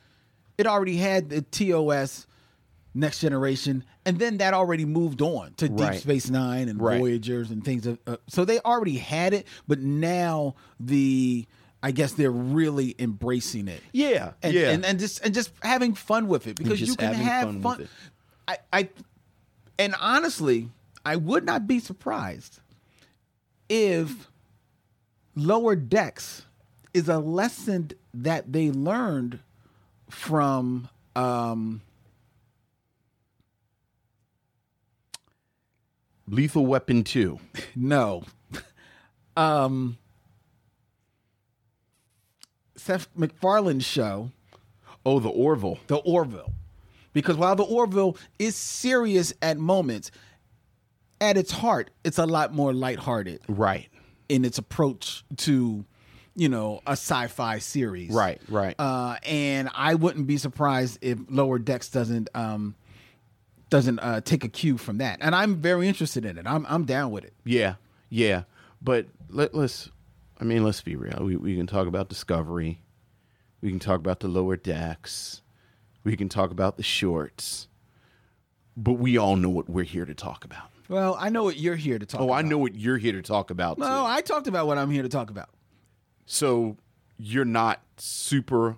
it 0.58 0.68
already 0.68 0.98
had 0.98 1.30
the 1.30 1.42
TOS 1.42 2.28
Next 2.94 3.20
Generation, 3.20 3.84
and 4.06 4.18
then 4.18 4.38
that 4.38 4.54
already 4.54 4.86
moved 4.86 5.22
on 5.22 5.54
to 5.58 5.68
Deep 5.68 5.80
Right. 5.80 6.00
Space 6.00 6.30
Nine 6.30 6.70
and 6.70 6.82
Right. 6.82 7.00
Voyagers 7.00 7.52
and 7.52 7.64
things. 7.64 7.86
Of, 7.86 8.00
uh, 8.08 8.18
so 8.28 8.46
they 8.46 8.60
already 8.60 8.98
had 8.98 9.34
it, 9.34 9.48
but 9.68 9.80
now 9.80 10.56
the 10.80 11.46
I 11.84 11.92
guess 11.92 12.14
they're 12.14 12.32
really 12.32 12.96
embracing 12.98 13.68
it. 13.68 13.82
Yeah, 13.92 14.32
and, 14.42 14.54
yeah. 14.54 14.72
and 14.72 14.86
and 14.86 14.98
just 14.98 15.24
and 15.26 15.34
just 15.34 15.52
having 15.62 15.94
fun 15.94 16.28
with 16.28 16.48
it 16.48 16.56
because 16.56 16.82
you 16.82 16.96
can 16.96 17.14
have 17.14 17.48
fun 17.48 17.62
fun. 17.62 17.78
with 17.80 17.88
it. 17.88 17.92
I, 18.48 18.58
I 18.72 18.90
and 19.78 19.94
honestly, 20.00 20.70
I 21.06 21.18
would 21.18 21.46
not 21.46 21.68
be 21.68 21.80
surprised 21.80 22.60
if 23.70 24.30
lower 25.36 25.76
decks 25.76 26.46
is 26.94 27.10
a 27.10 27.20
lesson 27.20 27.92
that 28.14 28.52
they 28.54 28.72
learned 28.72 29.40
from 30.10 30.90
um 31.16 31.82
Lethal 36.28 36.66
Weapon 36.66 37.04
2. 37.04 37.40
no 37.76 38.24
um 39.38 39.98
Seth 42.76 43.08
MacFarlane's 43.16 43.86
show 43.86 44.32
Oh, 45.08 45.20
the 45.20 45.30
Orville. 45.30 45.78
the 45.88 45.98
Orville. 45.98 46.52
Because 47.14 47.38
while 47.38 47.56
the 47.56 47.64
Orville 47.64 48.18
is 48.40 48.56
serious 48.56 49.34
at 49.42 49.58
moments, 49.58 50.10
at 51.22 51.38
its 51.38 51.52
heart, 51.52 51.92
it's 52.04 52.18
a 52.18 52.26
lot 52.26 52.54
more 52.54 52.74
lighthearted 52.74 53.42
Right. 53.48 53.88
in 54.30 54.44
its 54.44 54.58
approach 54.58 55.24
to, 55.38 55.86
you 56.36 56.50
know, 56.50 56.82
a 56.86 56.92
sci-fi 56.92 57.60
series. 57.60 58.12
Right, 58.12 58.42
right. 58.50 58.76
Uh, 58.78 59.16
and 59.24 59.70
I 59.74 59.96
wouldn't 59.96 60.28
be 60.28 60.38
surprised 60.38 61.00
if 61.02 61.18
Lower 61.30 61.58
Decks 61.60 61.90
doesn't 61.90 62.30
um, 62.36 62.76
doesn't 63.70 64.00
uh, 64.00 64.22
take 64.22 64.44
a 64.44 64.50
cue 64.50 64.78
from 64.78 64.98
that. 65.00 65.20
And 65.22 65.34
I'm 65.34 65.56
very 65.58 65.88
interested 65.88 66.26
in 66.26 66.38
it. 66.38 66.46
I'm 66.46 66.66
I'm 66.68 66.86
down 66.86 67.12
with 67.12 67.24
it. 67.24 67.34
Yeah, 67.46 67.76
yeah. 68.10 68.44
But 68.82 69.08
let, 69.30 69.56
let's, 69.56 69.90
I 70.40 70.44
mean, 70.44 70.64
let's 70.64 70.82
be 70.82 70.96
real. 70.96 71.20
We, 71.24 71.36
we 71.38 71.56
can 71.56 71.66
talk 71.68 71.88
about 71.88 72.10
Discovery. 72.10 72.82
We 73.62 73.70
can 73.70 73.80
talk 73.80 74.00
about 74.00 74.20
the 74.20 74.28
lower 74.28 74.56
decks. 74.58 75.42
We 76.04 76.16
can 76.16 76.30
talk 76.30 76.52
about 76.52 76.78
the 76.78 76.84
shorts. 76.84 77.68
But 78.78 78.94
we 78.94 79.18
all 79.18 79.38
know 79.38 79.50
what 79.50 79.70
we're 79.70 79.86
here 79.86 80.06
to 80.06 80.14
talk 80.14 80.44
about. 80.46 80.70
Well, 80.88 81.18
I 81.20 81.30
know 81.30 81.44
what 81.44 81.58
you're 81.58 81.78
here 81.78 81.98
to 81.98 82.06
talk 82.06 82.22
Oh, 82.22 82.26
about. 82.26 82.34
I 82.36 82.42
know 82.44 82.60
what 82.60 82.76
you're 82.76 82.98
here 82.98 83.14
to 83.14 83.24
talk 83.24 83.50
about. 83.50 83.80
No, 83.80 83.86
too. 83.88 83.92
I 83.92 84.22
talked 84.22 84.46
about 84.48 84.68
what 84.68 84.78
I'm 84.78 84.92
here 84.92 85.02
to 85.02 85.10
talk 85.10 85.32
about. 85.32 85.50
So 86.26 86.78
you're 87.18 87.46
not 87.46 87.82
super 87.98 88.78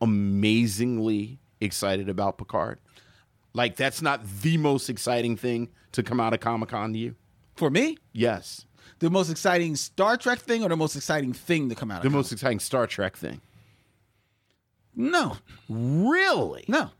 amazingly 0.00 1.38
excited 1.60 2.08
about 2.08 2.38
Picard? 2.38 2.78
Like, 3.54 3.76
that's 3.76 4.02
not 4.02 4.20
the 4.42 4.56
most 4.58 4.88
exciting 4.90 5.36
thing 5.36 5.70
to 5.92 6.02
come 6.02 6.20
out 6.20 6.34
of 6.34 6.40
Comic 6.40 6.68
Con 6.70 6.92
to 6.92 6.98
you? 6.98 7.14
For 7.56 7.70
me, 7.70 7.96
Yes. 8.12 8.66
the 8.98 9.08
most 9.10 9.30
exciting 9.30 9.76
Star 9.76 10.16
Trek 10.16 10.38
thing 10.38 10.62
or 10.62 10.68
the 10.68 10.76
most 10.76 10.94
exciting 10.94 11.32
thing 11.32 11.68
to 11.70 11.74
come 11.74 11.90
out 11.90 11.98
of 11.98 12.02
The 12.02 12.08
Comic- 12.08 12.16
most 12.18 12.32
exciting 12.32 12.60
Star 12.60 12.86
Trek 12.86 13.16
thing. 13.16 13.40
No. 14.94 15.38
Really? 15.68 16.64
No. 16.68 16.90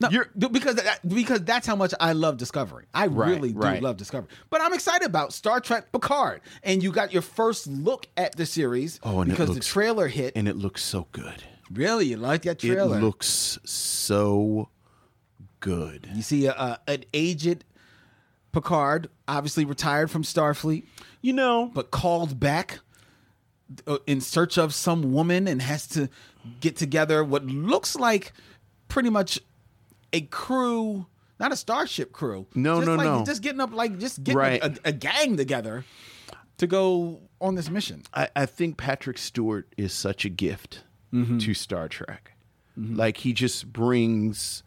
No, 0.00 0.08
You're- 0.10 0.26
because 0.50 0.74
that, 0.76 1.08
because 1.08 1.42
that's 1.44 1.66
how 1.66 1.76
much 1.76 1.94
I 2.00 2.12
love 2.14 2.36
Discovery. 2.36 2.86
I 2.92 3.06
Right, 3.06 3.28
really 3.30 3.52
do 3.52 3.58
right. 3.58 3.80
love 3.82 3.96
Discovery. 3.96 4.28
But 4.50 4.60
I'm 4.60 4.72
excited 4.72 5.06
about 5.06 5.32
Star 5.32 5.60
Trek 5.60 5.92
Picard, 5.92 6.40
and 6.64 6.82
you 6.82 6.90
got 6.90 7.12
your 7.12 7.22
first 7.22 7.66
look 7.68 8.06
at 8.16 8.36
the 8.36 8.44
series 8.44 8.98
Oh, 9.04 9.20
and 9.20 9.30
it 9.30 9.34
because 9.34 9.50
looks- 9.50 9.66
the 9.66 9.72
trailer 9.72 10.08
hit. 10.08 10.32
And 10.36 10.48
it 10.48 10.56
looks 10.56 10.82
so 10.82 11.06
good. 11.12 11.44
really, 11.72 12.06
you 12.06 12.16
like 12.16 12.42
that 12.42 12.58
trailer? 12.58 12.98
It 12.98 13.02
looks 13.02 13.58
so 13.64 14.68
good. 15.60 16.08
you 16.12 16.22
see 16.22 16.46
a, 16.46 16.52
a, 16.52 16.78
an 16.88 17.04
aged 17.14 17.64
Picard, 18.52 19.08
obviously 19.26 19.64
retired 19.64 20.10
from 20.10 20.22
Starfleet, 20.22 20.86
You 21.22 21.32
know, 21.32 21.70
but 21.74 21.90
called 21.90 22.38
back 22.38 22.80
uh, 23.86 23.98
in 24.06 24.20
search 24.20 24.58
of 24.58 24.74
some 24.74 25.12
woman 25.12 25.48
and 25.48 25.62
has 25.62 25.86
to 25.88 26.08
get 26.60 26.76
together 26.76 27.24
what 27.24 27.44
looks 27.46 27.96
like 27.96 28.32
pretty 28.88 29.08
much 29.10 29.40
a 30.12 30.22
crew, 30.22 31.06
not 31.40 31.52
a 31.52 31.56
starship 31.56 32.12
crew. 32.12 32.46
No, 32.54 32.76
just 32.76 32.86
no, 32.86 32.94
like, 32.96 33.04
no. 33.06 33.24
Just 33.24 33.42
getting 33.42 33.60
up, 33.60 33.72
like 33.72 33.98
just 33.98 34.22
getting 34.24 34.38
Right. 34.38 34.62
a, 34.62 34.74
a 34.84 34.92
gang 34.92 35.36
together 35.36 35.84
to 36.58 36.66
go 36.66 37.20
on 37.40 37.54
this 37.56 37.68
mission. 37.70 38.02
I, 38.14 38.28
I 38.36 38.46
think 38.46 38.76
Patrick 38.76 39.18
Stewart 39.18 39.72
is 39.76 39.92
such 39.92 40.24
a 40.24 40.28
gift 40.28 40.82
Mm-hmm. 41.12 41.38
to 41.38 41.54
Star 41.54 41.88
Trek. 41.88 42.32
Like 42.76 43.18
he 43.18 43.32
just 43.32 43.72
brings 43.72 44.64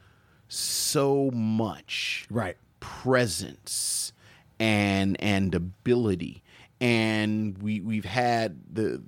so 0.48 1.30
much 1.34 2.26
Right. 2.30 2.56
presence 2.80 4.14
and 4.60 5.22
and 5.22 5.54
ability. 5.54 6.42
And 6.80 7.58
we 7.58 7.82
we've 7.82 8.06
had 8.06 8.60
the 8.74 9.02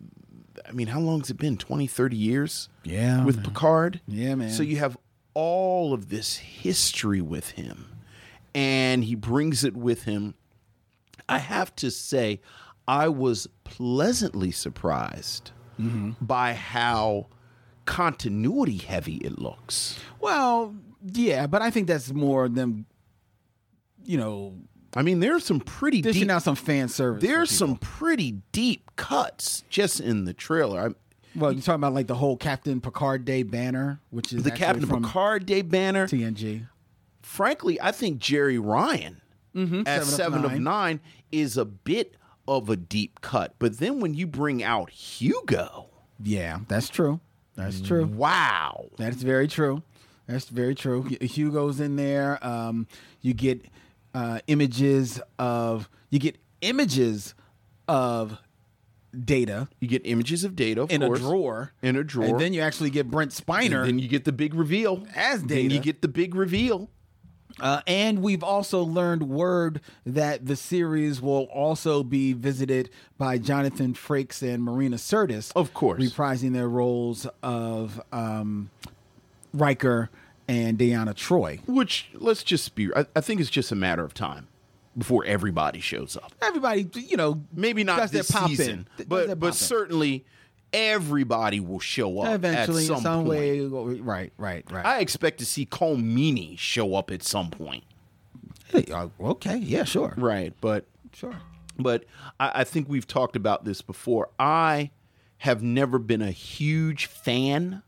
I 0.67 0.71
mean, 0.73 0.87
how 0.87 0.99
long 0.99 1.19
has 1.21 1.29
it 1.29 1.37
been? 1.37 1.57
20, 1.57 1.87
30 1.87 2.17
years? 2.17 2.69
Yeah, 2.83 3.23
With 3.23 3.37
man. 3.37 3.45
Picard? 3.45 4.01
Yeah, 4.07 4.35
man. 4.35 4.51
So 4.51 4.61
you 4.63 4.77
have 4.77 4.97
all 5.33 5.93
of 5.93 6.09
this 6.09 6.37
history 6.37 7.21
with 7.21 7.51
him. 7.51 7.85
And 8.55 9.03
he 9.03 9.15
brings 9.15 9.63
it 9.63 9.77
with 9.77 10.03
him 10.03 10.33
I 11.29 11.37
have 11.37 11.73
to 11.77 11.91
say, 11.91 12.41
I 12.87 13.07
was 13.07 13.47
pleasantly 13.63 14.51
surprised 14.51 15.51
mm-hmm. 15.79 16.11
by 16.19 16.53
how 16.53 17.27
continuity 17.85 18.77
heavy 18.77 19.17
it 19.17 19.37
looks. 19.37 19.99
Well, 20.19 20.75
yeah, 21.05 21.47
but 21.47 21.61
I 21.61 21.69
think 21.69 21.87
that's 21.87 22.11
more 22.11 22.49
them, 22.49 22.87
you 24.03 24.17
know, 24.17 24.55
I 24.95 25.03
mean, 25.03 25.19
there's 25.19 25.45
some 25.45 25.59
pretty 25.59 26.01
dishing 26.01 26.23
deep, 26.23 26.31
out 26.31 26.41
some 26.41 26.55
fan 26.55 26.89
service. 26.89 27.21
there's 27.21 27.51
some 27.51 27.75
pretty 27.75 28.41
deep 28.51 28.89
cuts 28.95 29.63
just 29.69 29.99
in 29.99 30.25
the 30.25 30.33
trailer. 30.33 30.81
I'm, 30.81 30.95
Well, 31.39 31.51
you're 31.53 31.61
talking 31.61 31.75
about 31.79 31.93
like 31.93 32.07
the 32.07 32.15
whole 32.15 32.37
Captain 32.37 32.81
Picard 32.81 33.25
Day 33.25 33.43
banner, 33.43 33.99
which 34.09 34.33
is 34.33 34.43
the 34.43 34.51
Captain 34.51 34.85
from 34.85 35.03
Picard 35.03 35.45
Day 35.45 35.61
banner. 35.61 36.07
TNG. 36.07 36.67
Frankly, 37.21 37.79
I 37.81 37.91
think 37.91 38.19
Jeri 38.21 38.59
Ryan 38.63 39.21
Mm-hmm. 39.55 39.81
Seven 39.83 40.01
of 40.01 40.05
Seven 40.07 40.45
of 40.45 40.51
Nine. 40.51 40.63
Nine 40.63 40.99
is 41.31 41.57
a 41.57 41.65
bit 41.65 42.15
of 42.47 42.69
a 42.69 42.75
deep 42.75 43.19
cut. 43.21 43.55
But 43.57 43.79
then 43.79 43.99
when 43.99 44.13
you 44.13 44.27
bring 44.27 44.63
out 44.63 44.89
Hugo, 44.91 45.87
Yeah, 46.21 46.59
that's 46.67 46.87
true. 46.87 47.19
That's 47.55 47.81
true. 47.81 48.05
wow. 48.05 48.85
That's 48.97 49.21
very 49.23 49.47
true. 49.47 49.81
That's 50.27 50.47
very 50.49 50.75
true. 50.75 51.03
Hugo's 51.19 51.79
in 51.79 51.95
there. 51.95 52.37
Um, 52.45 52.87
you 53.21 53.33
get 53.33 53.65
uh, 54.13 54.39
images 54.47 55.19
of 55.39 55.89
you 56.11 56.19
get 56.19 56.37
images 56.61 57.33
of 57.87 58.37
data 59.17 59.67
You 59.79 59.87
get 59.87 60.01
images 60.05 60.43
of 60.43 60.55
data 60.55 60.81
of 60.83 60.91
in 60.91 61.01
course, 61.01 61.19
a 61.19 61.21
drawer. 61.21 61.71
In 61.81 61.95
a 61.95 62.03
drawer. 62.03 62.25
And 62.25 62.39
then 62.39 62.53
you 62.53 62.61
actually 62.61 62.89
get 62.89 63.09
Brent 63.09 63.31
Spiner. 63.31 63.79
And 63.79 63.87
then 63.87 63.99
you 63.99 64.07
get 64.07 64.25
the 64.25 64.31
big 64.31 64.53
reveal. 64.53 65.05
As 65.15 65.39
Then 65.41 65.47
Data. 65.47 65.75
you 65.75 65.79
get 65.79 66.01
the 66.01 66.07
big 66.07 66.35
reveal. 66.35 66.89
Uh, 67.59 67.81
and 67.87 68.21
we've 68.21 68.43
also 68.43 68.83
learned 68.83 69.23
word 69.23 69.81
that 70.05 70.45
the 70.45 70.55
series 70.55 71.19
will 71.19 71.45
also 71.45 72.03
be 72.03 72.31
visited 72.33 72.89
by 73.17 73.37
Jonathan 73.37 73.93
Frakes 73.93 74.41
and 74.41 74.63
Marina 74.63 74.95
Sirtis. 74.97 75.51
Of 75.55 75.73
course. 75.73 76.01
Reprising 76.01 76.53
their 76.53 76.69
roles 76.69 77.27
of 77.43 78.01
um, 78.11 78.69
Riker 79.53 80.09
and 80.47 80.77
Deanna 80.77 81.15
Troy. 81.15 81.59
Which 81.65 82.09
let's 82.13 82.43
just 82.43 82.75
be. 82.75 82.93
I, 82.95 83.05
I 83.15 83.21
think 83.21 83.41
it's 83.41 83.49
just 83.49 83.71
a 83.71 83.75
matter 83.75 84.03
of 84.03 84.13
time 84.13 84.47
before 84.99 85.25
everybody 85.25 85.79
shows 85.79 86.15
up. 86.15 86.31
Everybody, 86.41 86.87
you 86.93 87.17
know, 87.17 87.41
Maybe 87.53 87.83
not 87.83 88.11
this 88.11 88.29
pop 88.29 88.49
in. 88.51 88.55
season, 88.55 88.87
Does 88.97 89.05
but 89.07 89.39
but 89.39 89.47
in. 89.47 89.53
certainly 89.53 90.25
everybody 90.71 91.59
will 91.59 91.79
show 91.79 92.19
up 92.19 92.33
eventually, 92.35 92.83
at 92.83 92.87
some, 92.87 93.01
some 93.01 93.25
way. 93.25 93.61
Right, 93.61 94.31
right, 94.37 94.63
right. 94.71 94.85
I 94.85 94.99
expect 94.99 95.39
to 95.39 95.45
see 95.45 95.65
Colmini 95.65 96.57
show 96.59 96.93
up 96.95 97.09
at 97.11 97.23
some 97.23 97.49
point. 97.49 97.83
Hey, 98.67 98.85
uh, 98.93 99.07
okay, 99.19 99.57
yeah, 99.57 99.83
sure, 99.83 100.13
Right, 100.15 100.53
but 100.61 100.85
sure. 101.11 101.35
but 101.79 102.05
I, 102.39 102.51
I 102.55 102.63
think 102.63 102.87
we've 102.87 103.07
talked 103.07 103.35
about 103.35 103.65
this 103.65 103.81
before. 103.81 104.29
I 104.37 104.91
have 105.39 105.63
never 105.63 105.97
been 105.97 106.21
a 106.21 106.29
huge 106.31 107.07
fan 107.07 107.81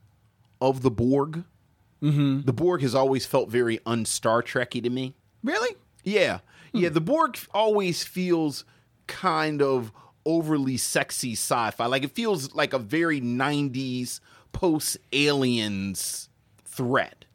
of 0.60 0.82
the 0.82 0.90
Borg. 0.90 1.44
Mm-hmm. 2.02 2.42
The 2.46 2.54
Borg 2.54 2.82
has 2.82 2.96
always 2.96 3.28
felt 3.28 3.50
very 3.50 3.80
un-Star 3.86 4.42
Trekky 4.42 4.82
to 4.82 4.90
me. 4.90 5.14
Really? 5.44 5.76
Yeah. 6.04 6.40
Yeah, 6.74 6.90
hmm. 6.90 6.94
the 6.94 7.02
Borg 7.02 7.38
always 7.54 8.04
feels 8.04 8.66
kind 9.08 9.62
of 9.62 9.92
overly 10.26 10.78
sexy 10.78 11.34
sci-fi. 11.34 11.86
Like 11.86 12.04
it 12.04 12.12
feels 12.12 12.54
like 12.54 12.74
a 12.74 12.80
very 12.80 13.20
90s 13.20 14.20
post 14.52 14.98
aliens 15.12 16.30
threat. 16.66 17.26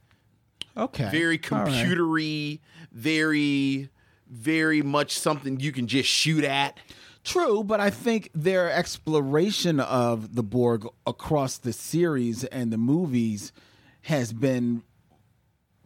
Okay. 0.76 1.08
Very 1.10 1.40
All 1.50 1.58
right. 1.58 1.68
computery, 1.68 2.60
very 2.92 3.90
very 4.28 4.82
much 4.82 5.18
something 5.18 5.60
you 5.60 5.72
can 5.72 5.86
just 5.86 6.08
shoot 6.08 6.44
at. 6.44 6.78
True, 7.24 7.64
but 7.64 7.80
I 7.80 7.90
think 7.90 8.30
their 8.34 8.70
exploration 8.70 9.80
of 9.80 10.34
the 10.34 10.42
Borg 10.42 10.86
across 11.06 11.58
the 11.58 11.72
series 11.72 12.44
and 12.44 12.72
the 12.72 12.78
movies 12.78 13.52
has 14.02 14.32
been 14.32 14.82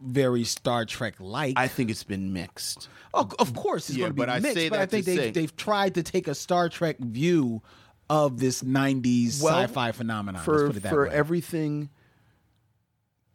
very 0.02 0.45
Star 0.45 0.85
Trek 0.85 1.14
like. 1.19 1.54
I 1.59 1.69
think 1.69 1.90
it's 1.90 2.04
been 2.04 2.33
mixed. 2.33 2.88
Oh, 3.12 3.28
of 3.38 3.54
course, 3.54 3.88
it's 3.90 3.99
Yeah, 3.99 4.02
going 4.04 4.11
to 4.11 4.14
be 4.14 4.19
but 4.21 4.28
I 4.30 4.38
mixed. 4.40 4.54
say 4.57 4.69
but 4.69 4.80
I 4.80 4.87
think 4.87 5.04
they've 5.07 5.19
say- 5.19 5.30
they've 5.30 5.57
tried 5.57 5.95
to 5.97 6.02
take 6.02 6.28
a 6.28 6.35
Star 6.35 6.69
Trek 6.69 6.99
view 6.99 7.62
of 8.09 8.38
this 8.38 8.62
'90s 8.62 9.42
Well, 9.42 9.62
sci-fi 9.62 9.92
phenomenon. 9.92 10.42
for 10.42 10.52
let's 10.64 10.69
put 10.69 10.76
it 10.78 10.83
that 10.85 10.88
for 10.90 11.09
way. 11.09 11.14
everything. 11.14 11.90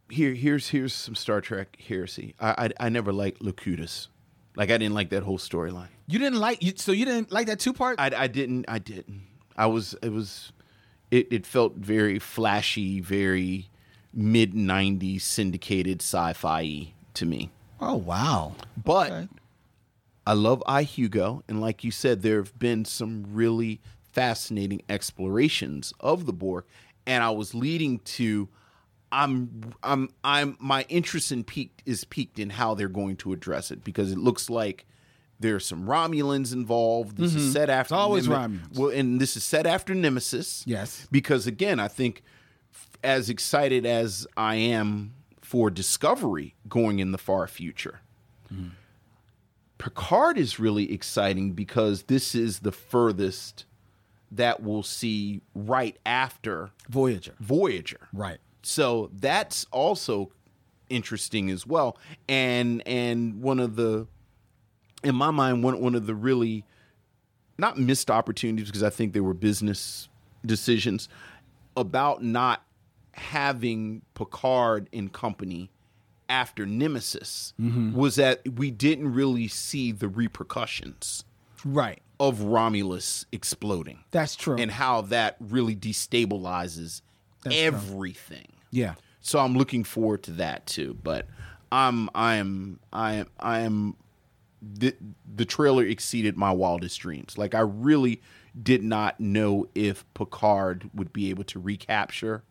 Here, 0.09 0.33
here's 0.35 0.69
here's 0.69 0.93
some 0.93 1.15
Star 1.15 1.41
Trek 1.41 1.77
heresy. 1.87 2.35
I 2.39 2.69
I, 2.79 2.85
I 2.85 2.89
never 2.89 3.11
liked 3.11 3.41
Locutus. 3.41 4.07
Like 4.55 4.69
I 4.69 4.77
didn't 4.77 4.93
like 4.93 5.09
that 5.09 5.23
whole 5.23 5.37
storyline. 5.39 5.87
you 6.07 6.19
didn't 6.19 6.39
like 6.39 6.63
you, 6.63 6.73
so 6.75 6.91
you 6.91 7.05
didn't 7.05 7.31
like 7.31 7.47
that 7.47 7.59
two 7.59 7.73
part. 7.73 7.99
I, 7.99 8.11
I 8.15 8.27
didn't 8.27 8.65
I 8.67 8.79
didn't. 8.79 9.23
I 9.57 9.65
was 9.65 9.95
it 10.03 10.09
was 10.11 10.51
it, 11.11 11.27
it 11.31 11.45
felt 11.45 11.75
very 11.75 12.19
flashy, 12.19 12.99
very 13.01 13.69
mid 14.15 14.53
'90s 14.53 15.21
syndicated 15.21 16.01
sci-fi 16.01 16.93
to 17.13 17.25
me. 17.25 17.51
oh 17.79 17.95
wow! 17.95 18.55
But 18.81 19.11
Okay. 19.11 19.27
I 20.27 20.33
love 20.33 20.63
I 20.65 20.81
Hugo, 20.83 21.43
and 21.47 21.61
like 21.61 21.83
you 21.83 21.91
said, 21.91 22.21
there 22.23 22.37
have 22.37 22.57
been 22.57 22.83
some 22.85 23.25
really 23.29 23.79
fascinating 24.11 24.81
explorations 24.89 25.93
of 25.99 26.25
the 26.25 26.33
Borg, 26.33 26.63
and 27.05 27.23
I 27.23 27.29
was 27.31 27.53
leading 27.53 27.99
to. 27.99 28.49
I'm 29.11 29.73
I'm 29.83 30.09
I'm 30.23 30.57
my 30.59 30.85
interest 30.89 31.31
in 31.31 31.43
peaked 31.43 31.83
is 31.85 32.03
peaked 32.05 32.39
in 32.39 32.49
how 32.49 32.73
they're 32.73 32.89
going 32.89 33.15
to 33.17 33.31
address 33.33 33.69
it 33.71 33.83
because 33.83 34.11
it 34.11 34.17
looks 34.17 34.49
like 34.49 34.85
there's 35.39 35.65
some 35.65 35.85
Romulans 35.85 36.51
involved. 36.53 37.15
This 37.17 37.35
is 37.35 37.53
set 37.53 37.69
after 37.69 37.93
Mm-hmm. 37.93 38.01
always 38.01 38.27
Neme- 38.27 38.59
Romulans. 38.59 38.77
Well, 38.77 38.89
and 38.89 39.21
this 39.21 39.37
is 39.37 39.43
set 39.43 39.65
after 39.67 39.93
Nemesis. 39.93 40.63
Yes. 40.65 41.07
because 41.11 41.45
again, 41.47 41.79
I 41.79 41.87
think 41.87 42.23
as 43.05 43.29
excited 43.29 43.85
as 43.85 44.27
I 44.35 44.55
am 44.55 45.13
for 45.41 45.69
Discovery 45.69 46.55
going 46.67 46.99
in 46.99 47.11
the 47.11 47.17
far 47.17 47.47
future, 47.47 48.01
Picard 49.77 50.37
is 50.37 50.59
really 50.59 50.91
exciting 50.91 51.51
because 51.51 52.03
this 52.03 52.33
is 52.33 52.59
the 52.59 52.71
furthest 52.71 53.65
that 54.31 54.61
we'll 54.61 54.83
see 54.83 55.41
right 55.53 55.97
after 56.05 56.71
Voyager, 56.89 57.35
Voyager. 57.39 58.07
right? 58.11 58.39
So 58.63 59.11
that's 59.13 59.65
also 59.71 60.31
interesting 60.89 61.49
as 61.49 61.67
well. 61.67 61.97
And 62.27 62.85
and 62.87 63.41
one 63.41 63.59
of 63.59 63.75
the 63.75 64.07
in 65.03 65.15
my 65.15 65.31
mind 65.31 65.63
one 65.63 65.79
one 65.79 65.95
of 65.95 66.07
the 66.07 66.15
really 66.15 66.65
not 67.57 67.77
missed 67.77 68.09
opportunities 68.09 68.67
because 68.67 68.83
I 68.83 68.89
think 68.89 69.13
they 69.13 69.19
were 69.19 69.33
business 69.33 70.09
decisions 70.45 71.07
about 71.77 72.23
not 72.23 72.63
having 73.15 74.01
Picard 74.13 74.87
in 74.91 75.09
company 75.09 75.69
after 76.27 76.65
Nemesis 76.65 77.53
mm-hmm. 77.59 77.93
was 77.93 78.15
that 78.15 78.41
we 78.57 78.71
didn't 78.71 79.13
really 79.13 79.47
see 79.47 79.91
the 79.91 80.07
repercussions 80.07 81.23
Right. 81.63 82.01
of 82.19 82.41
Romulus 82.41 83.25
exploding 83.31 84.03
That's 84.11 84.35
true. 84.35 84.57
and 84.57 84.71
how 84.71 85.01
that 85.01 85.37
really 85.39 85.75
destabilizes 85.75 87.01
That's 87.43 87.55
true. 87.55 87.65
everything. 87.65 88.47
yeah. 88.71 88.95
So 89.21 89.39
I'm 89.39 89.57
looking 89.57 89.83
forward 89.83 90.21
to 90.23 90.31
that 90.33 90.67
too. 90.67 90.97
But 91.01 91.25
I'm 91.71 92.09
I 92.13 92.35
am 92.35 92.79
I 92.93 93.13
am 93.13 93.27
I 93.39 93.59
am 93.61 93.95
the 94.61 94.95
the 95.35 95.45
trailer 95.45 95.83
exceeded 95.83 96.37
my 96.37 96.51
wildest 96.51 96.99
dreams. 96.99 97.35
Like 97.35 97.55
I 97.55 97.61
really 97.61 98.21
did 98.61 98.83
not 98.83 99.19
know 99.19 99.67
if 99.73 100.05
Picard 100.13 100.91
would 100.93 101.11
be 101.11 101.31
able 101.31 101.43
to 101.45 101.59
recapture 101.59 102.43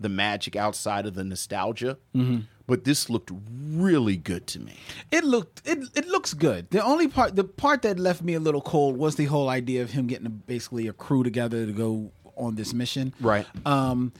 the 0.00 0.08
magic 0.08 0.56
outside 0.56 1.06
of 1.06 1.14
the 1.14 1.22
nostalgia. 1.22 1.98
Mm-hmm. 2.16 2.40
But 2.66 2.84
this 2.84 3.10
looked 3.10 3.30
really 3.72 4.16
good 4.16 4.46
to 4.48 4.60
me. 4.60 4.74
It 5.10 5.24
looked 5.24 5.62
it 5.66 5.78
it 5.94 6.06
looks 6.08 6.34
good. 6.34 6.70
The 6.70 6.82
only 6.82 7.08
part 7.08 7.36
the 7.36 7.44
part 7.44 7.82
that 7.82 7.98
left 7.98 8.22
me 8.22 8.34
a 8.34 8.40
little 8.40 8.60
cold 8.62 8.96
was 8.96 9.16
the 9.16 9.24
whole 9.26 9.48
idea 9.48 9.82
of 9.82 9.90
him 9.90 10.06
getting 10.06 10.26
a, 10.26 10.30
basically 10.30 10.86
a 10.88 10.92
crew 10.92 11.22
together 11.24 11.66
to 11.66 11.72
go 11.72 12.12
on 12.36 12.54
this 12.54 12.72
mission. 12.72 13.12
Right. 13.20 13.46
Um 13.66 14.12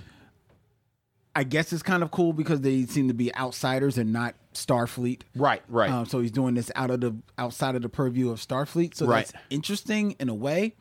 I 1.35 1.45
guess 1.45 1.73
it's 1.73 1.85
kind 1.85 2.03
of 2.03 2.11
cool 2.11 2.33
because 2.33 2.61
they 2.61 2.85
seem 2.87 3.07
to 3.07 3.15
be 3.15 3.35
outsiders 3.37 3.97
and 3.99 4.13
not 4.13 4.35
Starfleet. 4.53 5.21
Right, 5.37 5.63
right. 5.69 5.89
Um, 5.89 6.05
so 6.07 6.19
he's 6.21 6.33
doing 6.33 6.55
this 6.55 6.73
out 6.75 6.91
of 6.91 7.01
the 7.01 7.15
outside 7.39 7.77
of 7.77 7.83
the 7.83 7.89
purview 7.89 8.31
of 8.31 8.41
Starfleet. 8.41 8.97
So 8.97 9.07
Right. 9.07 9.27
that's 9.27 9.45
interesting 9.49 10.17
in 10.19 10.29
a 10.29 10.35
way. 10.35 10.75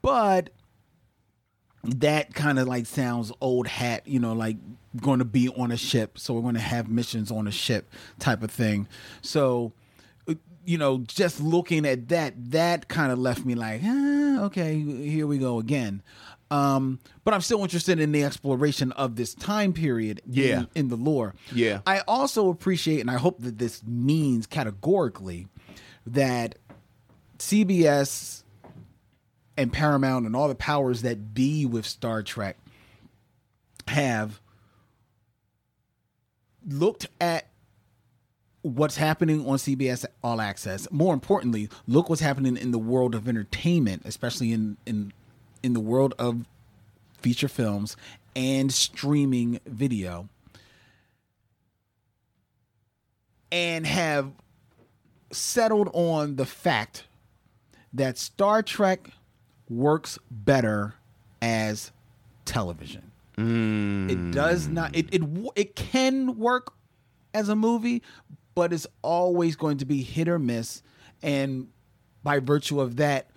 But 0.00 0.48
that 1.84 2.34
kind 2.34 2.58
of 2.58 2.68
like 2.68 2.86
sounds 2.86 3.32
old 3.40 3.66
hat, 3.66 4.06
you 4.06 4.18
know, 4.18 4.32
like 4.34 4.56
going 5.00 5.18
to 5.20 5.24
be 5.24 5.48
on 5.48 5.70
a 5.72 5.76
ship. 5.76 6.18
So 6.18 6.34
we're 6.34 6.42
going 6.42 6.54
to 6.54 6.60
have 6.60 6.88
missions 6.88 7.30
on 7.30 7.46
a 7.46 7.50
ship 7.52 7.90
type 8.18 8.42
of 8.42 8.50
thing. 8.50 8.86
So, 9.22 9.72
uh, 10.28 10.34
you 10.66 10.76
know, 10.78 10.98
just 10.98 11.40
looking 11.40 11.86
at 11.86 12.08
that, 12.08 12.34
that 12.50 12.88
kind 12.88 13.10
of 13.12 13.18
left 13.18 13.44
me 13.46 13.54
like, 13.54 13.80
ah, 13.84 14.42
okay, 14.44 14.78
here 14.78 15.26
we 15.26 15.38
go 15.38 15.58
again. 15.58 16.02
Um, 16.50 16.98
but 17.24 17.32
I'm 17.32 17.40
still 17.42 17.62
interested 17.62 18.00
in 18.00 18.10
the 18.12 18.24
exploration 18.24 18.90
of 18.92 19.14
this 19.16 19.34
time 19.34 19.72
period 19.72 20.20
Yeah. 20.28 20.60
in, 20.60 20.68
in 20.74 20.88
the 20.88 20.96
lore. 20.96 21.34
Yeah. 21.54 21.80
I 21.86 22.00
also 22.08 22.50
appreciate, 22.50 23.00
and 23.00 23.10
I 23.10 23.18
hope 23.18 23.40
that 23.42 23.56
this 23.58 23.82
means 23.86 24.46
categorically 24.48 25.46
that 26.06 26.56
CBS 27.38 28.42
and 29.60 29.70
Paramount 29.70 30.24
and 30.24 30.34
all 30.34 30.48
the 30.48 30.54
powers 30.54 31.02
that 31.02 31.34
be 31.34 31.66
with 31.66 31.84
Star 31.84 32.22
Trek 32.22 32.56
have 33.88 34.40
looked 36.66 37.06
at 37.20 37.46
what's 38.62 38.96
happening 38.96 39.46
on 39.46 39.58
CBS 39.58 40.06
All 40.24 40.40
Access. 40.40 40.90
More 40.90 41.12
importantly, 41.12 41.68
look 41.86 42.08
what's 42.08 42.22
happening 42.22 42.56
in 42.56 42.70
the 42.70 42.78
world 42.78 43.14
of 43.14 43.28
entertainment, 43.28 44.02
especially 44.06 44.50
in 44.50 44.78
in 44.86 45.12
in 45.62 45.74
the 45.74 45.80
world 45.80 46.14
of 46.18 46.46
feature 47.18 47.48
films 47.48 47.98
and 48.34 48.72
streaming 48.72 49.60
video. 49.66 50.30
And 53.52 53.86
have 53.86 54.32
settled 55.30 55.90
on 55.92 56.36
the 56.36 56.46
fact 56.46 57.04
that 57.92 58.16
Star 58.16 58.62
Trek 58.62 59.10
works 59.70 60.18
better 60.30 60.94
as 61.40 61.92
television. 62.44 63.10
It 64.10 64.32
does 64.32 64.68
not. 64.68 64.94
It 64.94 65.08
it 65.14 65.22
it 65.56 65.76
can 65.76 66.36
work 66.36 66.74
as 67.32 67.48
a 67.48 67.56
movie, 67.56 68.02
but 68.54 68.70
it's 68.72 68.86
always 69.00 69.56
going 69.56 69.78
to 69.78 69.86
be 69.86 70.02
hit 70.02 70.28
or 70.28 70.38
miss, 70.38 70.82
and 71.22 71.68
by 72.22 72.40
virtue 72.40 72.80
of 72.80 72.96
that, 72.96 73.30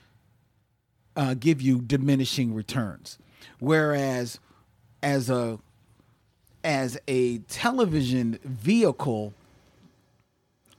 uh, 1.15 1.35
give 1.35 1.61
you 1.61 1.79
diminishing 1.79 2.53
returns. 2.53 3.17
Whereas, 3.59 4.39
as 5.01 5.29
a 5.29 5.59
as 6.65 6.97
a 7.07 7.37
television 7.39 8.39
vehicle, 8.43 9.33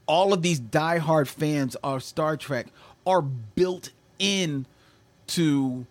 all 0.05 0.33
of 0.33 0.43
these 0.43 0.59
diehard 0.59 1.27
fans 1.27 1.75
of 1.75 2.03
Star 2.03 2.37
Trek 2.37 2.67
are 3.07 3.21
built 3.23 3.91
in 4.19 4.67
to, 5.27 5.85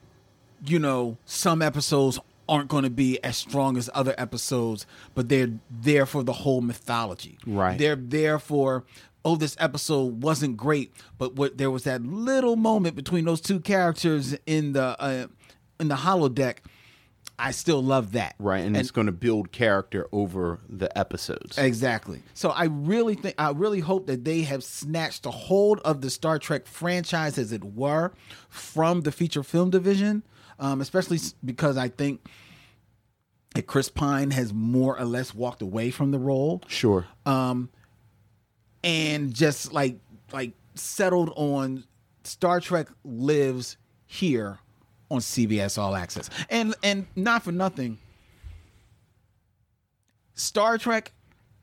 you 0.64 0.78
know, 0.78 1.16
some 1.24 1.62
episodes 1.62 2.18
aren't 2.48 2.68
going 2.68 2.84
to 2.84 2.90
be 2.90 3.22
as 3.24 3.36
strong 3.36 3.76
as 3.76 3.88
other 3.94 4.14
episodes, 4.18 4.86
but 5.14 5.28
they're 5.28 5.50
there 5.70 6.06
for 6.06 6.22
the 6.22 6.32
whole 6.32 6.60
mythology. 6.60 7.38
Right. 7.46 7.78
They're 7.78 7.96
there 7.96 8.38
for 8.38 8.84
oh 9.24 9.36
this 9.36 9.56
episode 9.58 10.22
wasn't 10.22 10.56
great, 10.56 10.92
but 11.18 11.34
what 11.34 11.56
there 11.58 11.70
was 11.70 11.84
that 11.84 12.02
little 12.02 12.56
moment 12.56 12.94
between 12.96 13.24
those 13.24 13.40
two 13.40 13.60
characters 13.60 14.36
in 14.46 14.72
the 14.74 15.00
uh, 15.00 15.26
in 15.80 15.88
the 15.88 15.96
holodeck. 15.96 16.58
I 17.38 17.50
still 17.50 17.82
love 17.82 18.12
that. 18.12 18.36
Right, 18.38 18.64
and, 18.64 18.76
it's 18.76 18.92
going 18.92 19.06
to 19.06 19.12
build 19.12 19.50
character 19.50 20.06
over 20.12 20.60
the 20.68 20.96
episodes. 20.96 21.58
Exactly. 21.58 22.22
So 22.32 22.50
I 22.50 22.64
really 22.64 23.16
think 23.16 23.34
I 23.38 23.50
really 23.50 23.80
hope 23.80 24.06
that 24.06 24.24
they 24.24 24.42
have 24.42 24.62
snatched 24.62 25.26
a 25.26 25.30
hold 25.30 25.80
of 25.80 26.00
the 26.00 26.10
Star 26.10 26.38
Trek 26.38 26.66
franchise, 26.66 27.36
as 27.36 27.52
it 27.52 27.64
were, 27.64 28.12
from 28.48 29.00
the 29.00 29.12
feature 29.12 29.42
film 29.42 29.70
division. 29.70 30.22
Um, 30.60 30.80
especially 30.80 31.18
because 31.44 31.76
I 31.76 31.88
think 31.88 32.20
that 33.56 33.66
Chris 33.66 33.88
Pine 33.88 34.30
has 34.30 34.52
more 34.52 34.98
or 34.98 35.04
less 35.04 35.34
walked 35.34 35.62
away 35.62 35.90
from 35.90 36.12
the 36.12 36.18
role 36.18 36.62
Sure. 36.68 37.06
and 37.24 37.68
just 39.34 39.72
like 39.72 39.98
like 40.32 40.52
settled 40.74 41.32
on 41.36 41.84
Star 42.24 42.60
Trek 42.60 42.88
lives 43.04 43.76
here 44.06 44.58
on 45.14 45.20
CBS 45.20 45.78
All 45.78 45.94
Access. 45.94 46.28
And 46.50 46.74
and 46.82 47.06
not 47.16 47.42
for 47.42 47.52
nothing, 47.52 47.98
Star 50.34 50.78
Trek 50.78 51.12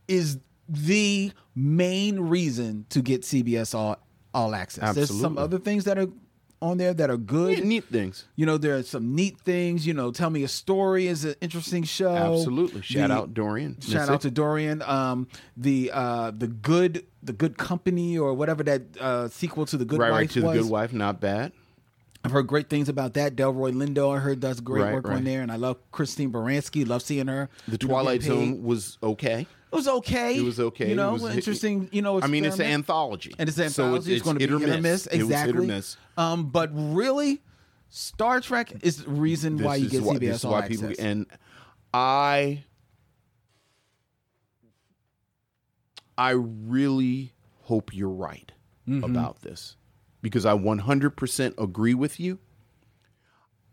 is 0.08 0.40
the 0.68 1.32
main 1.56 2.20
reason 2.20 2.86
to 2.90 3.02
get 3.02 3.22
CBS 3.24 3.76
All 3.76 3.98
All 4.34 4.56
Access. 4.56 4.96
There's 4.96 5.20
some 5.20 5.38
other 5.38 5.60
things 5.60 5.84
that 5.86 5.98
are 5.98 6.08
on 6.62 6.78
there 6.78 6.94
that 6.94 7.10
are 7.10 7.18
good. 7.18 7.58
Yeah, 7.58 7.64
neat 7.64 7.86
things. 7.86 8.26
You 8.36 8.46
know, 8.46 8.58
there 8.58 8.76
are 8.78 8.84
some 8.84 9.16
neat 9.16 9.40
things. 9.42 9.86
You 9.88 9.94
know, 9.96 10.12
Tell 10.12 10.30
Me 10.30 10.44
a 10.44 10.48
Story 10.48 11.08
is 11.08 11.26
an 11.26 11.36
interesting 11.42 11.84
show. 11.84 12.16
Absolutely. 12.16 12.82
Shout 12.84 13.10
The- 13.10 13.16
out 13.16 13.34
Dorian. 13.34 13.80
Shout 13.82 14.10
out 14.10 14.22
to 14.22 14.32
Dorian. 14.32 14.82
Um, 14.84 15.28
the 15.58 15.92
uh, 15.94 16.32
the 16.32 16.48
good 16.48 17.06
the 17.24 17.34
good 17.34 17.58
company 17.58 18.18
or 18.18 18.34
whatever 18.34 18.64
that 18.64 18.84
uh, 19.00 19.28
sequel 19.28 19.66
to 19.68 19.78
the 19.78 19.86
Good 19.86 20.00
right, 20.00 20.12
Wife 20.12 20.20
right 20.20 20.30
to 20.32 20.42
was. 20.44 20.56
the 20.58 20.62
good 20.64 20.72
wife. 20.72 20.94
Not 20.94 21.20
bad. 21.20 21.52
I've 22.24 22.32
heard 22.32 22.46
great 22.48 22.70
things 22.70 22.88
about 22.88 23.14
that. 23.16 23.36
Delroy 23.36 23.74
Lindo, 23.74 24.16
I 24.16 24.20
heard 24.20 24.40
does 24.40 24.60
great 24.62 24.84
Right, 24.84 24.94
work 24.94 25.08
right. 25.08 25.18
on 25.18 25.24
there, 25.24 25.42
and 25.42 25.52
I 25.52 25.56
love 25.56 25.78
Christine 25.92 26.32
Baranski. 26.32 26.88
Love 26.88 27.02
seeing 27.02 27.28
her. 27.28 27.50
The 27.68 27.78
Twilight. 27.80 28.22
Zone 28.22 28.62
was 28.64 28.98
okay. 29.02 29.48
It 29.72 29.76
was 29.76 29.88
okay. 29.88 30.36
It 30.38 30.44
was 30.44 30.60
okay. 30.60 30.90
You 30.90 30.96
know, 30.96 31.16
It 31.16 31.22
was- 31.22 31.36
interesting. 31.36 31.90
You 31.92 32.02
know, 32.04 32.22
I 32.22 32.28
mean, 32.28 32.46
it's 32.46 32.60
an 32.60 32.68
anthology, 32.68 33.34
and 33.40 33.50
it's 33.50 33.58
an 33.58 33.70
So 33.72 33.86
anthology. 33.86 34.14
it's, 34.14 34.22
going 34.24 34.38
to 34.38 34.48
be 34.48 34.66
hit 34.66 34.76
or 34.78 34.82
miss. 34.82 35.08
It 35.08 35.14
was 35.18 35.24
Exactly. 35.24 35.54
hit 35.54 35.62
or 35.62 35.66
miss. 35.68 35.98
Um, 36.18 36.50
but 36.52 36.70
really, 36.74 37.42
Star 37.90 38.40
Trek 38.40 38.74
is 38.84 39.04
the 39.04 39.10
reason 39.10 39.58
This 39.58 39.66
why 39.66 39.76
you 39.78 39.90
get 39.90 40.04
why- 40.04 40.16
CBS 40.16 40.20
this 40.20 40.36
is 40.36 40.46
All 40.46 40.52
why 40.52 40.60
Access. 40.66 40.80
people 40.90 41.06
and 41.06 41.26
I 41.94 42.64
I 46.18 46.32
really 46.32 47.34
hope 47.64 47.94
you're 47.94 48.10
right 48.10 48.52
Mm-hmm. 48.88 49.04
about 49.04 49.42
this 49.44 49.76
because 50.22 50.46
I 50.46 50.54
100% 50.54 51.54
agree 51.58 51.94
with 51.94 52.20
you. 52.20 52.40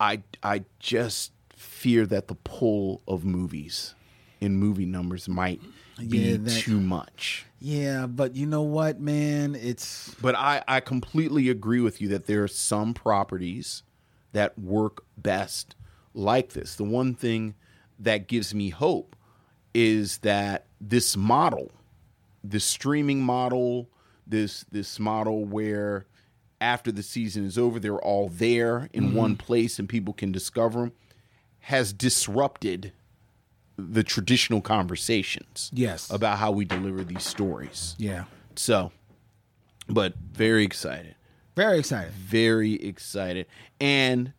I 0.01 0.23
I 0.43 0.65
just 0.79 1.33
fear 1.57 2.07
that 2.07 2.29
the 2.29 2.37
pull 2.37 3.03
of 3.09 3.25
movies 3.25 3.95
in 4.41 4.55
movie 4.57 4.87
numbers 4.87 5.29
might 5.29 5.61
be 6.09 6.19
Yeah, 6.19 6.37
that- 6.37 6.51
too 6.51 6.81
much. 6.81 7.47
yeah, 7.59 8.07
but 8.07 8.37
you 8.37 8.47
know 8.47 8.63
what, 8.63 9.01
man? 9.01 9.57
It's 9.57 10.15
But 10.23 10.37
I, 10.37 10.63
I 10.69 10.79
completely 10.81 11.49
agree 11.49 11.81
with 11.81 12.01
you 12.01 12.07
that 12.09 12.27
there 12.27 12.45
are 12.45 12.49
some 12.49 12.95
properties 12.95 13.83
that 14.33 14.57
work 14.57 15.05
best 15.17 15.75
like 16.15 16.53
this. 16.53 16.77
The 16.77 16.85
one 16.85 17.15
thing 17.15 17.57
that 17.99 18.29
gives 18.29 18.55
me 18.55 18.71
hope 18.71 19.17
is 19.75 20.19
that 20.19 20.67
this 20.81 21.17
model, 21.17 21.73
this 22.45 22.65
streaming 22.65 23.21
model, 23.21 23.89
this 24.25 24.65
this 24.71 25.01
model 25.01 25.45
where 25.45 26.07
after 26.61 26.91
the 26.91 27.03
season 27.03 27.45
is 27.45 27.57
over, 27.57 27.79
they're 27.79 28.01
all 28.01 28.29
there 28.29 28.89
in 28.93 29.09
mm-hmm. 29.09 29.17
one 29.17 29.37
place 29.37 29.79
and 29.79 29.89
people 29.89 30.13
can 30.13 30.33
discover 30.33 30.81
them, 30.81 30.93
has 31.61 31.93
disrupted 31.93 32.93
the 33.77 34.03
traditional 34.03 34.61
conversations. 34.61 35.71
Yes. 35.73 36.11
about 36.11 36.39
how 36.39 36.51
we 36.51 36.65
deliver 36.65 37.05
these 37.05 37.23
stories. 37.23 37.95
yeah, 37.99 38.25
So, 38.57 38.91
but 39.89 40.15
very 40.17 40.65
excited. 40.65 41.15
very 41.55 41.79
excited. 41.79 42.13
Very 42.13 42.75
excited. 42.75 43.47
And 43.81 44.33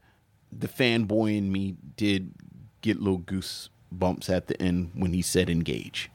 the 0.52 0.68
fanboy 0.68 1.38
in 1.38 1.52
me 1.52 1.76
did 1.96 2.34
get 2.82 3.00
little 3.00 3.20
goosebumps 3.20 4.30
at 4.30 4.48
the 4.48 4.62
end 4.62 4.92
when 4.94 5.14
he 5.14 5.22
said 5.22 5.50
engage. 5.50 6.10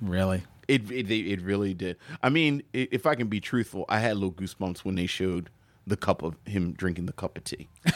Really. 0.00 0.44
It, 0.68 0.90
it, 0.90 1.10
it 1.10 1.42
really 1.42 1.74
did. 1.74 1.96
I 2.22 2.28
mean, 2.28 2.62
if 2.72 3.06
I 3.06 3.14
can 3.14 3.28
be 3.28 3.40
truthful, 3.40 3.84
I 3.88 4.00
had 4.00 4.14
little 4.16 4.32
goosebumps 4.32 4.78
when 4.80 4.96
they 4.96 5.06
showed 5.06 5.50
the 5.86 5.96
cup 5.96 6.22
of 6.22 6.36
him 6.44 6.72
drinking 6.72 7.06
the 7.06 7.12
cup 7.12 7.36
of 7.38 7.44
tea. 7.44 7.68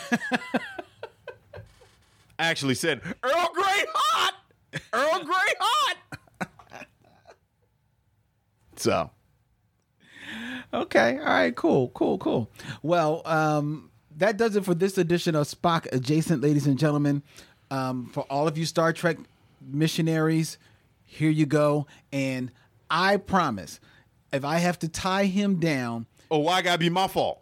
I 2.39 2.47
actually 2.47 2.77
said, 2.77 3.01
Earl 3.23 3.51
Grey 3.53 3.85
hot! 3.93 4.35
Earl 4.93 5.25
Grey 5.25 5.55
hot! 5.61 5.97
so, 8.77 9.11
Okay. 10.73 11.19
All 11.19 11.25
right. 11.25 11.55
Cool. 11.55 11.89
Cool. 11.95 12.19
Cool. 12.19 12.51
Well, 12.83 13.23
um, 13.25 13.91
that 14.17 14.37
does 14.37 14.57
it 14.57 14.65
for 14.65 14.75
this 14.75 14.99
edition 14.99 15.35
of 15.35 15.47
Spock 15.49 15.87
Adjacent, 15.93 16.43
ladies 16.43 16.67
and 16.67 16.79
gentlemen. 16.79 17.23
Um, 17.71 18.11
for 18.13 18.23
all 18.25 18.49
of 18.49 18.59
you 18.59 18.67
Star 18.67 18.93
Trek 18.93 19.19
missionaries, 19.61 20.59
here 21.05 21.31
you 21.31 21.47
go. 21.47 21.87
And 22.13 22.51
I 22.91 23.17
promise, 23.17 23.81
if 24.33 24.45
I 24.45 24.59
have 24.59 24.79
to 24.81 24.89
tie 24.89 25.27
him 25.27 25.61
down, 25.61 26.07
oh, 26.31 26.39
why 26.39 26.63
gotta 26.63 26.79
be 26.79 26.91
my 26.91 27.09
fault? 27.09 27.41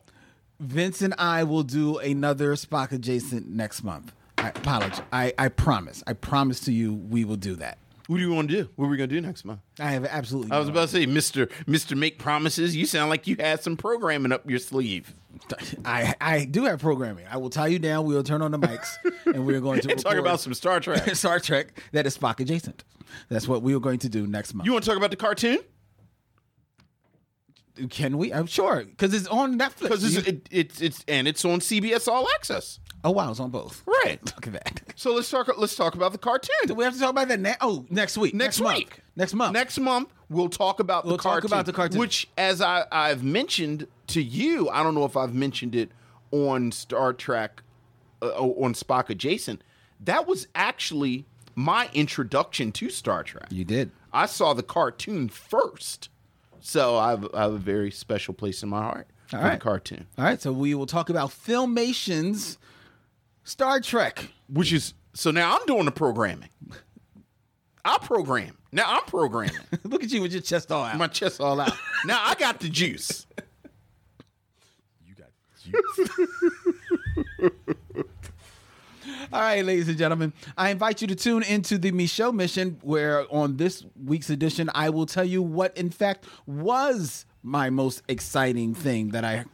Vince 0.61 1.03
and 1.03 1.15
I 1.19 1.45
will 1.45 1.63
do 1.63 1.99
another 1.99 2.55
Spock 2.55 2.93
Adjacent 2.93 3.49
next 3.49 3.83
month. 3.83 4.13
I 4.37 4.49
apologize. 4.49 5.03
I, 5.13 5.33
I 5.39 5.49
promise. 5.49 6.03
I 6.07 6.13
promise 6.13 6.61
to 6.61 6.73
you, 6.73 6.95
we 6.95 7.25
will 7.25 7.37
do 7.37 7.57
that. 7.57 7.79
What 8.09 8.17
do 8.17 8.23
you 8.23 8.33
want 8.33 8.49
to 8.49 8.63
do? 8.63 8.71
What 8.77 8.87
are 8.87 8.89
we 8.89 8.97
gonna 8.97 9.07
do 9.07 9.21
next 9.21 9.45
month? 9.45 9.61
I 9.79 9.91
have 9.91 10.07
absolutely. 10.07 10.51
I 10.51 10.59
was 10.59 10.67
about 10.67 10.89
to 10.89 10.89
say, 10.89 11.05
Mister 11.05 11.47
Mister 11.67 11.95
Make 11.95 12.19
Promises. 12.19 12.75
You 12.75 12.87
sound 12.87 13.11
like 13.11 13.27
you 13.27 13.37
had 13.39 13.63
some 13.63 13.77
programming 13.77 14.33
up 14.33 14.49
your 14.49 14.59
sleeve. 14.59 15.13
I 15.85 16.15
I 16.19 16.47
do 16.47 16.65
have 16.65 16.81
programming. 16.81 17.27
I 17.31 17.37
will 17.37 17.51
tie 17.51 17.67
you 17.67 17.79
down. 17.79 18.07
We 18.07 18.15
will 18.15 18.23
turn 18.23 18.41
on 18.41 18.51
the 18.51 18.59
mics, 18.59 18.97
and 19.27 19.47
we're 19.47 19.61
going 19.61 19.81
to 19.83 19.95
talk 19.97 20.17
about 20.17 20.41
some 20.41 20.55
Star 20.55 20.81
Trek. 20.81 21.07
Star 21.17 21.39
Trek 21.39 21.83
that 21.93 22.07
is 22.07 22.17
Spock 22.17 22.41
adjacent. 22.41 22.83
That's 23.29 23.47
what 23.47 23.61
we 23.63 23.75
are 23.75 23.81
going 23.81 23.99
to 23.99 24.09
do 24.09 24.27
next 24.27 24.55
month. 24.55 24.65
You 24.65 24.73
want 24.73 24.85
to 24.85 24.91
talk 24.91 24.97
about 24.97 25.11
the 25.11 25.17
cartoon? 25.17 25.59
Can 27.91 28.17
we? 28.17 28.33
I'm 28.33 28.47
sure 28.47 28.85
because 28.85 29.13
it's 29.13 29.29
on 29.29 29.59
Netflix. 29.59 29.83
Because 29.83 30.17
it's, 30.17 30.27
it, 30.27 30.49
it's 30.51 30.81
it's 30.81 31.05
and 31.07 31.29
it's 31.29 31.45
on 31.45 31.61
CBS 31.61 32.09
All 32.09 32.27
Access. 32.37 32.81
Oh 33.05 33.11
wow, 33.11 33.31
it's 33.31 33.41
on 33.41 33.51
both. 33.51 33.83
Right. 33.87 34.19
Look 34.25 34.47
at 34.47 34.53
that. 34.55 34.83
So 34.97 35.15
let's 35.15 35.31
talk. 35.31 35.51
Let's 35.57 35.77
talk 35.77 35.95
about 35.95 36.13
the 36.13 36.19
cartoon. 36.19 36.55
Do 36.67 36.75
we 36.75 36.85
have 36.85 36.95
to 36.95 37.01
talk 37.01 37.11
about 37.11 37.29
that 37.29 37.41
now? 37.41 37.55
Oh, 37.61 37.87
next 37.91 38.19
week. 38.19 38.35
next, 38.35 38.61
month. 38.61 38.79
week. 38.79 39.01
Next 39.17 39.35
month. 39.35 39.53
Next 39.53 39.79
month, 39.79 40.09
we'll 40.29 40.49
talk 40.49 40.81
about 40.81 41.05
We'll 41.05 41.17
the 41.17 41.23
talk 41.23 41.33
cartoon. 41.33 41.47
about 41.53 41.67
the 41.67 41.73
cartoon. 41.73 41.99
Which, 42.01 42.29
as 42.37 42.61
I, 42.61 42.85
I've 42.91 43.23
mentioned 43.23 43.87
to 44.09 44.23
you, 44.23 44.69
I 44.71 44.83
don't 44.83 44.95
know 44.95 45.05
if 45.05 45.17
I've 45.17 45.35
mentioned 45.35 45.75
it 45.75 45.91
on 46.31 46.73
Star 46.73 47.13
Trek, 47.13 47.63
uh, 48.23 48.27
on 48.37 48.75
Spock 48.75 49.09
Adjacent. 49.11 49.63
That 50.01 50.27
was 50.27 50.47
actually 50.55 51.25
my 51.55 51.89
introduction 51.93 52.71
to 52.73 52.89
Star 52.91 53.23
Trek. 53.23 53.47
You 53.51 53.65
did. 53.65 53.91
I 54.13 54.27
saw 54.27 54.55
the 54.55 54.63
cartoon 54.63 55.29
first, 55.29 56.09
so 56.61 56.97
I 56.97 57.11
have, 57.11 57.29
I 57.35 57.43
have 57.43 57.53
a 57.53 57.59
very 57.59 57.91
special 57.91 58.33
place 58.35 58.63
in 58.63 58.69
my 58.69 58.81
heart 58.83 59.09
All 59.33 59.41
for 59.41 59.45
right. 59.45 59.53
the 59.55 59.59
cartoon, 59.65 60.07
All 60.17 60.25
right. 60.25 60.41
So 60.41 60.53
we 60.53 60.75
will 60.75 60.87
talk 60.87 61.11
about 61.11 61.31
Filmation's 61.33 62.59
Star 63.49 63.81
Trek. 63.81 64.29
which 64.49 64.73
is 64.73 64.93
so 65.15 65.31
now 65.31 65.57
I'm 65.57 65.65
doing 65.67 65.87
the 65.87 65.91
programming. 65.91 66.51
I 67.85 67.97
program 67.99 68.59
now. 68.73 68.85
I'm 68.87 69.03
programming. 69.05 69.57
Look 69.85 70.05
at 70.05 70.11
you 70.11 70.21
with 70.23 70.33
your 70.33 70.43
chest 70.43 70.71
all 70.71 70.85
out. 70.85 70.97
my 70.99 71.07
chest 71.07 71.41
all 71.41 71.59
out. 71.59 71.73
Now 72.05 72.21
I 72.23 72.35
got 72.35 72.61
the 72.61 72.69
juice. 72.69 73.27
you 75.07 75.15
got 75.15 75.29
juice. 75.63 76.11
All 79.31 79.41
right, 79.41 79.63
ladies 79.65 79.89
and 79.89 79.99
gentlemen, 79.99 80.33
I 80.57 80.71
invite 80.71 81.03
you 81.03 81.09
to 81.09 81.15
tune 81.15 81.43
into 81.43 81.77
the 81.77 81.93
Micheaux 81.93 82.33
Mission, 82.33 82.79
where 82.83 83.27
on 83.35 83.59
this 83.59 83.85
week's 84.03 84.31
edition, 84.31 84.71
I 84.75 84.89
will 84.89 85.05
tell 85.05 85.25
you 85.25 85.43
what, 85.43 85.77
in 85.77 85.91
fact, 85.91 86.25
was 86.47 87.27
my 87.43 87.69
most 87.69 88.03
exciting 88.09 88.75
thing 88.75 89.09
that 89.09 89.25
I 89.25 89.45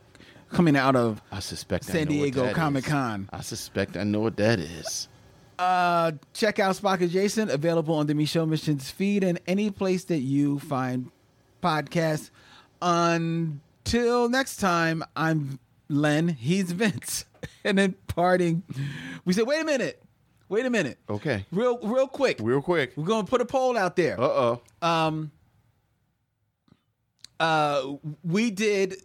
coming 0.55 0.77
out 0.77 0.97
of 0.97 1.21
I 1.31 1.41
suspect 1.41 1.85
San 1.85 2.01
what 2.01 2.09
Diego. 2.09 2.53
Comic 2.53 2.85
Con. 2.85 3.29
I 3.33 3.41
suspect 3.43 3.97
I 3.97 4.05
know 4.05 4.21
what 4.21 4.37
that 4.37 4.59
is. 4.59 5.09
Uh, 5.59 6.13
check 6.33 6.59
out 6.59 6.75
Spock 6.77 7.01
Adjacent, 7.01 7.51
available 7.51 7.95
on 7.95 8.07
the 8.07 8.15
Micheaux 8.15 8.49
Missions 8.49 8.91
feed 8.91 9.23
and 9.23 9.41
any 9.47 9.71
place 9.71 10.05
that 10.05 10.19
you 10.19 10.59
find 10.59 11.11
podcasts. 11.63 12.31
Until 12.83 14.29
next 14.29 14.57
time, 14.57 15.05
I'm 15.15 15.59
Len. 15.89 16.29
He's 16.29 16.73
Vince. 16.73 17.27
And 17.63 17.77
then 17.79 17.95
parting, 18.09 18.63
we 19.27 19.35
said, 19.35 19.47
wait 19.47 19.61
a 19.61 19.65
minute. 19.65 20.03
Wait 20.49 20.65
a 20.65 20.71
minute. 20.71 20.99
Okay. 21.11 21.45
Real, 21.51 21.79
real 21.83 22.07
quick. 22.07 22.39
Real 22.41 22.63
quick. 22.63 22.93
We're 22.97 23.05
gonna 23.05 23.27
put 23.27 23.41
a 23.43 23.45
poll 23.45 23.77
out 23.77 23.97
there. 23.97 24.19
Uh 24.21 24.25
oh. 24.25 24.63
Um, 24.81 25.31
uh, 27.41 27.95
we 28.23 28.51
did 28.51 28.97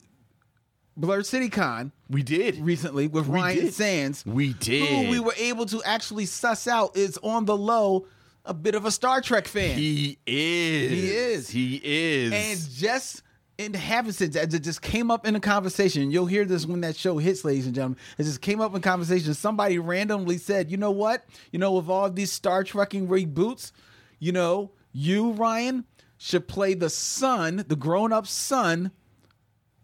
Blerd 1.00 1.26
City 1.26 1.50
Con 1.50 1.92
We 2.10 2.24
did. 2.24 2.58
recently 2.60 3.08
with 3.08 3.28
We 3.28 3.36
Ryan 3.40 3.60
did. 3.66 3.74
Sands. 3.74 4.26
We 4.26 4.54
did. 4.54 4.88
Who 5.06 5.10
we 5.12 5.20
were 5.20 5.34
able 5.38 5.66
to 5.68 5.82
actually 5.84 6.26
suss 6.26 6.68
out 6.68 6.98
is 6.98 7.18
on 7.24 7.46
the 7.46 7.56
low 7.56 8.06
a 8.46 8.54
bit 8.54 8.76
of 8.76 8.86
a 8.86 8.92
Star 8.92 9.22
Trek 9.22 9.48
fan. 9.48 9.78
He 9.78 10.18
is. 10.26 10.92
He 10.92 11.10
is. 11.12 11.50
He 11.50 11.82
is. 11.84 12.34
and 12.34 12.72
just 12.76 13.24
in 13.58 13.74
said 13.74 14.32
that, 14.34 14.54
it 14.54 14.60
just 14.64 14.82
came 14.82 15.12
up 15.12 15.28
in 15.28 15.36
a 15.36 15.40
conversation. 15.40 16.12
You'll 16.12 16.26
hear 16.26 16.46
this 16.46 16.66
when 16.66 16.80
that 16.82 16.96
show 16.96 17.18
hits, 17.18 17.44
ladies 17.44 17.66
and 17.66 17.76
gentlemen. 17.76 17.98
It 18.18 18.24
just 18.24 18.40
came 18.42 18.62
up 18.62 18.74
in 18.74 18.82
conversation. 18.82 19.34
Somebody 19.34 19.78
randomly 19.78 20.38
said, 20.38 20.72
"You 20.72 20.78
know 20.78 20.92
what? 20.92 21.26
You 21.52 21.60
know, 21.60 21.74
with 21.74 21.90
all 21.90 22.10
these 22.10 22.32
Star 22.32 22.64
Trekking 22.64 23.08
reboots, 23.10 23.72
you 24.18 24.32
know, 24.32 24.72
you 24.94 25.32
Ryan 25.34 25.84
should 26.18 26.48
play 26.48 26.74
the 26.74 26.90
son, 26.90 27.66
the 27.68 27.76
grown-up 27.76 28.28
son 28.28 28.92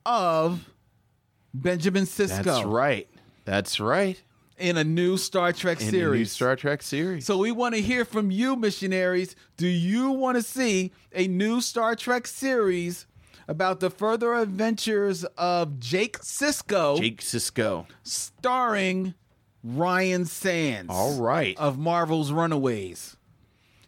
of 0.06 0.70
Benjamin 1.62 2.04
Sisko 2.06 2.44
That's 2.44 2.64
right. 2.66 3.10
That's 3.46 3.80
right. 3.80 4.22
in 4.58 4.78
a 4.78 4.84
new 4.84 5.18
Star 5.18 5.54
Trek 5.54 5.82
In 5.82 5.90
series." 5.90 6.20
new 6.20 6.26
Star 6.26 6.56
Trek 6.56 6.82
series. 6.82 7.26
So 7.26 7.38
we 7.38 7.52
want 7.52 7.76
to 7.76 7.82
hear 7.82 8.06
from 8.06 8.32
you, 8.32 8.56
missionaries. 8.56 9.36
Do 9.58 9.68
you 9.68 10.12
want 10.12 10.38
to 10.38 10.44
see 10.44 10.92
a 11.14 11.28
new 11.28 11.62
Star 11.62 11.96
Trek 11.96 12.28
series 12.28 13.06
about 13.48 13.80
the 13.80 13.90
further 13.90 14.34
adventures 14.34 15.24
of 15.38 15.80
Jake 15.80 16.20
Sisko, 16.20 17.00
Jake 17.00 17.22
Sisko. 17.22 17.86
starring 18.04 19.14
Ryan 19.64 20.26
Sands? 20.26 20.90
All 20.90 21.20
right. 21.22 21.58
Of 21.58 21.78
Marvel's 21.78 22.32
Runaways. 22.32 23.18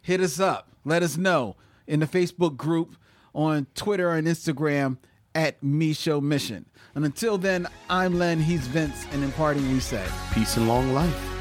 Hit 0.02 0.20
us 0.20 0.38
up. 0.40 0.70
Let 0.84 1.02
us 1.02 1.16
know 1.16 1.56
in 1.86 2.00
the 2.00 2.06
Facebook 2.06 2.56
group, 2.56 2.96
on 3.34 3.66
Twitter 3.74 4.10
and 4.10 4.26
Instagram 4.26 4.98
at 5.38 5.62
Micheaux 5.62 6.20
Mission. 6.20 6.66
And 6.96 7.04
until 7.04 7.38
then, 7.38 7.68
I'm 7.88 8.18
Len, 8.18 8.40
he's 8.40 8.66
Vince, 8.66 9.06
and 9.12 9.22
in 9.22 9.30
parting 9.32 9.70
we 9.72 9.78
say. 9.78 10.04
Peace 10.34 10.56
and 10.56 10.66
long 10.66 10.92
life. 10.92 11.37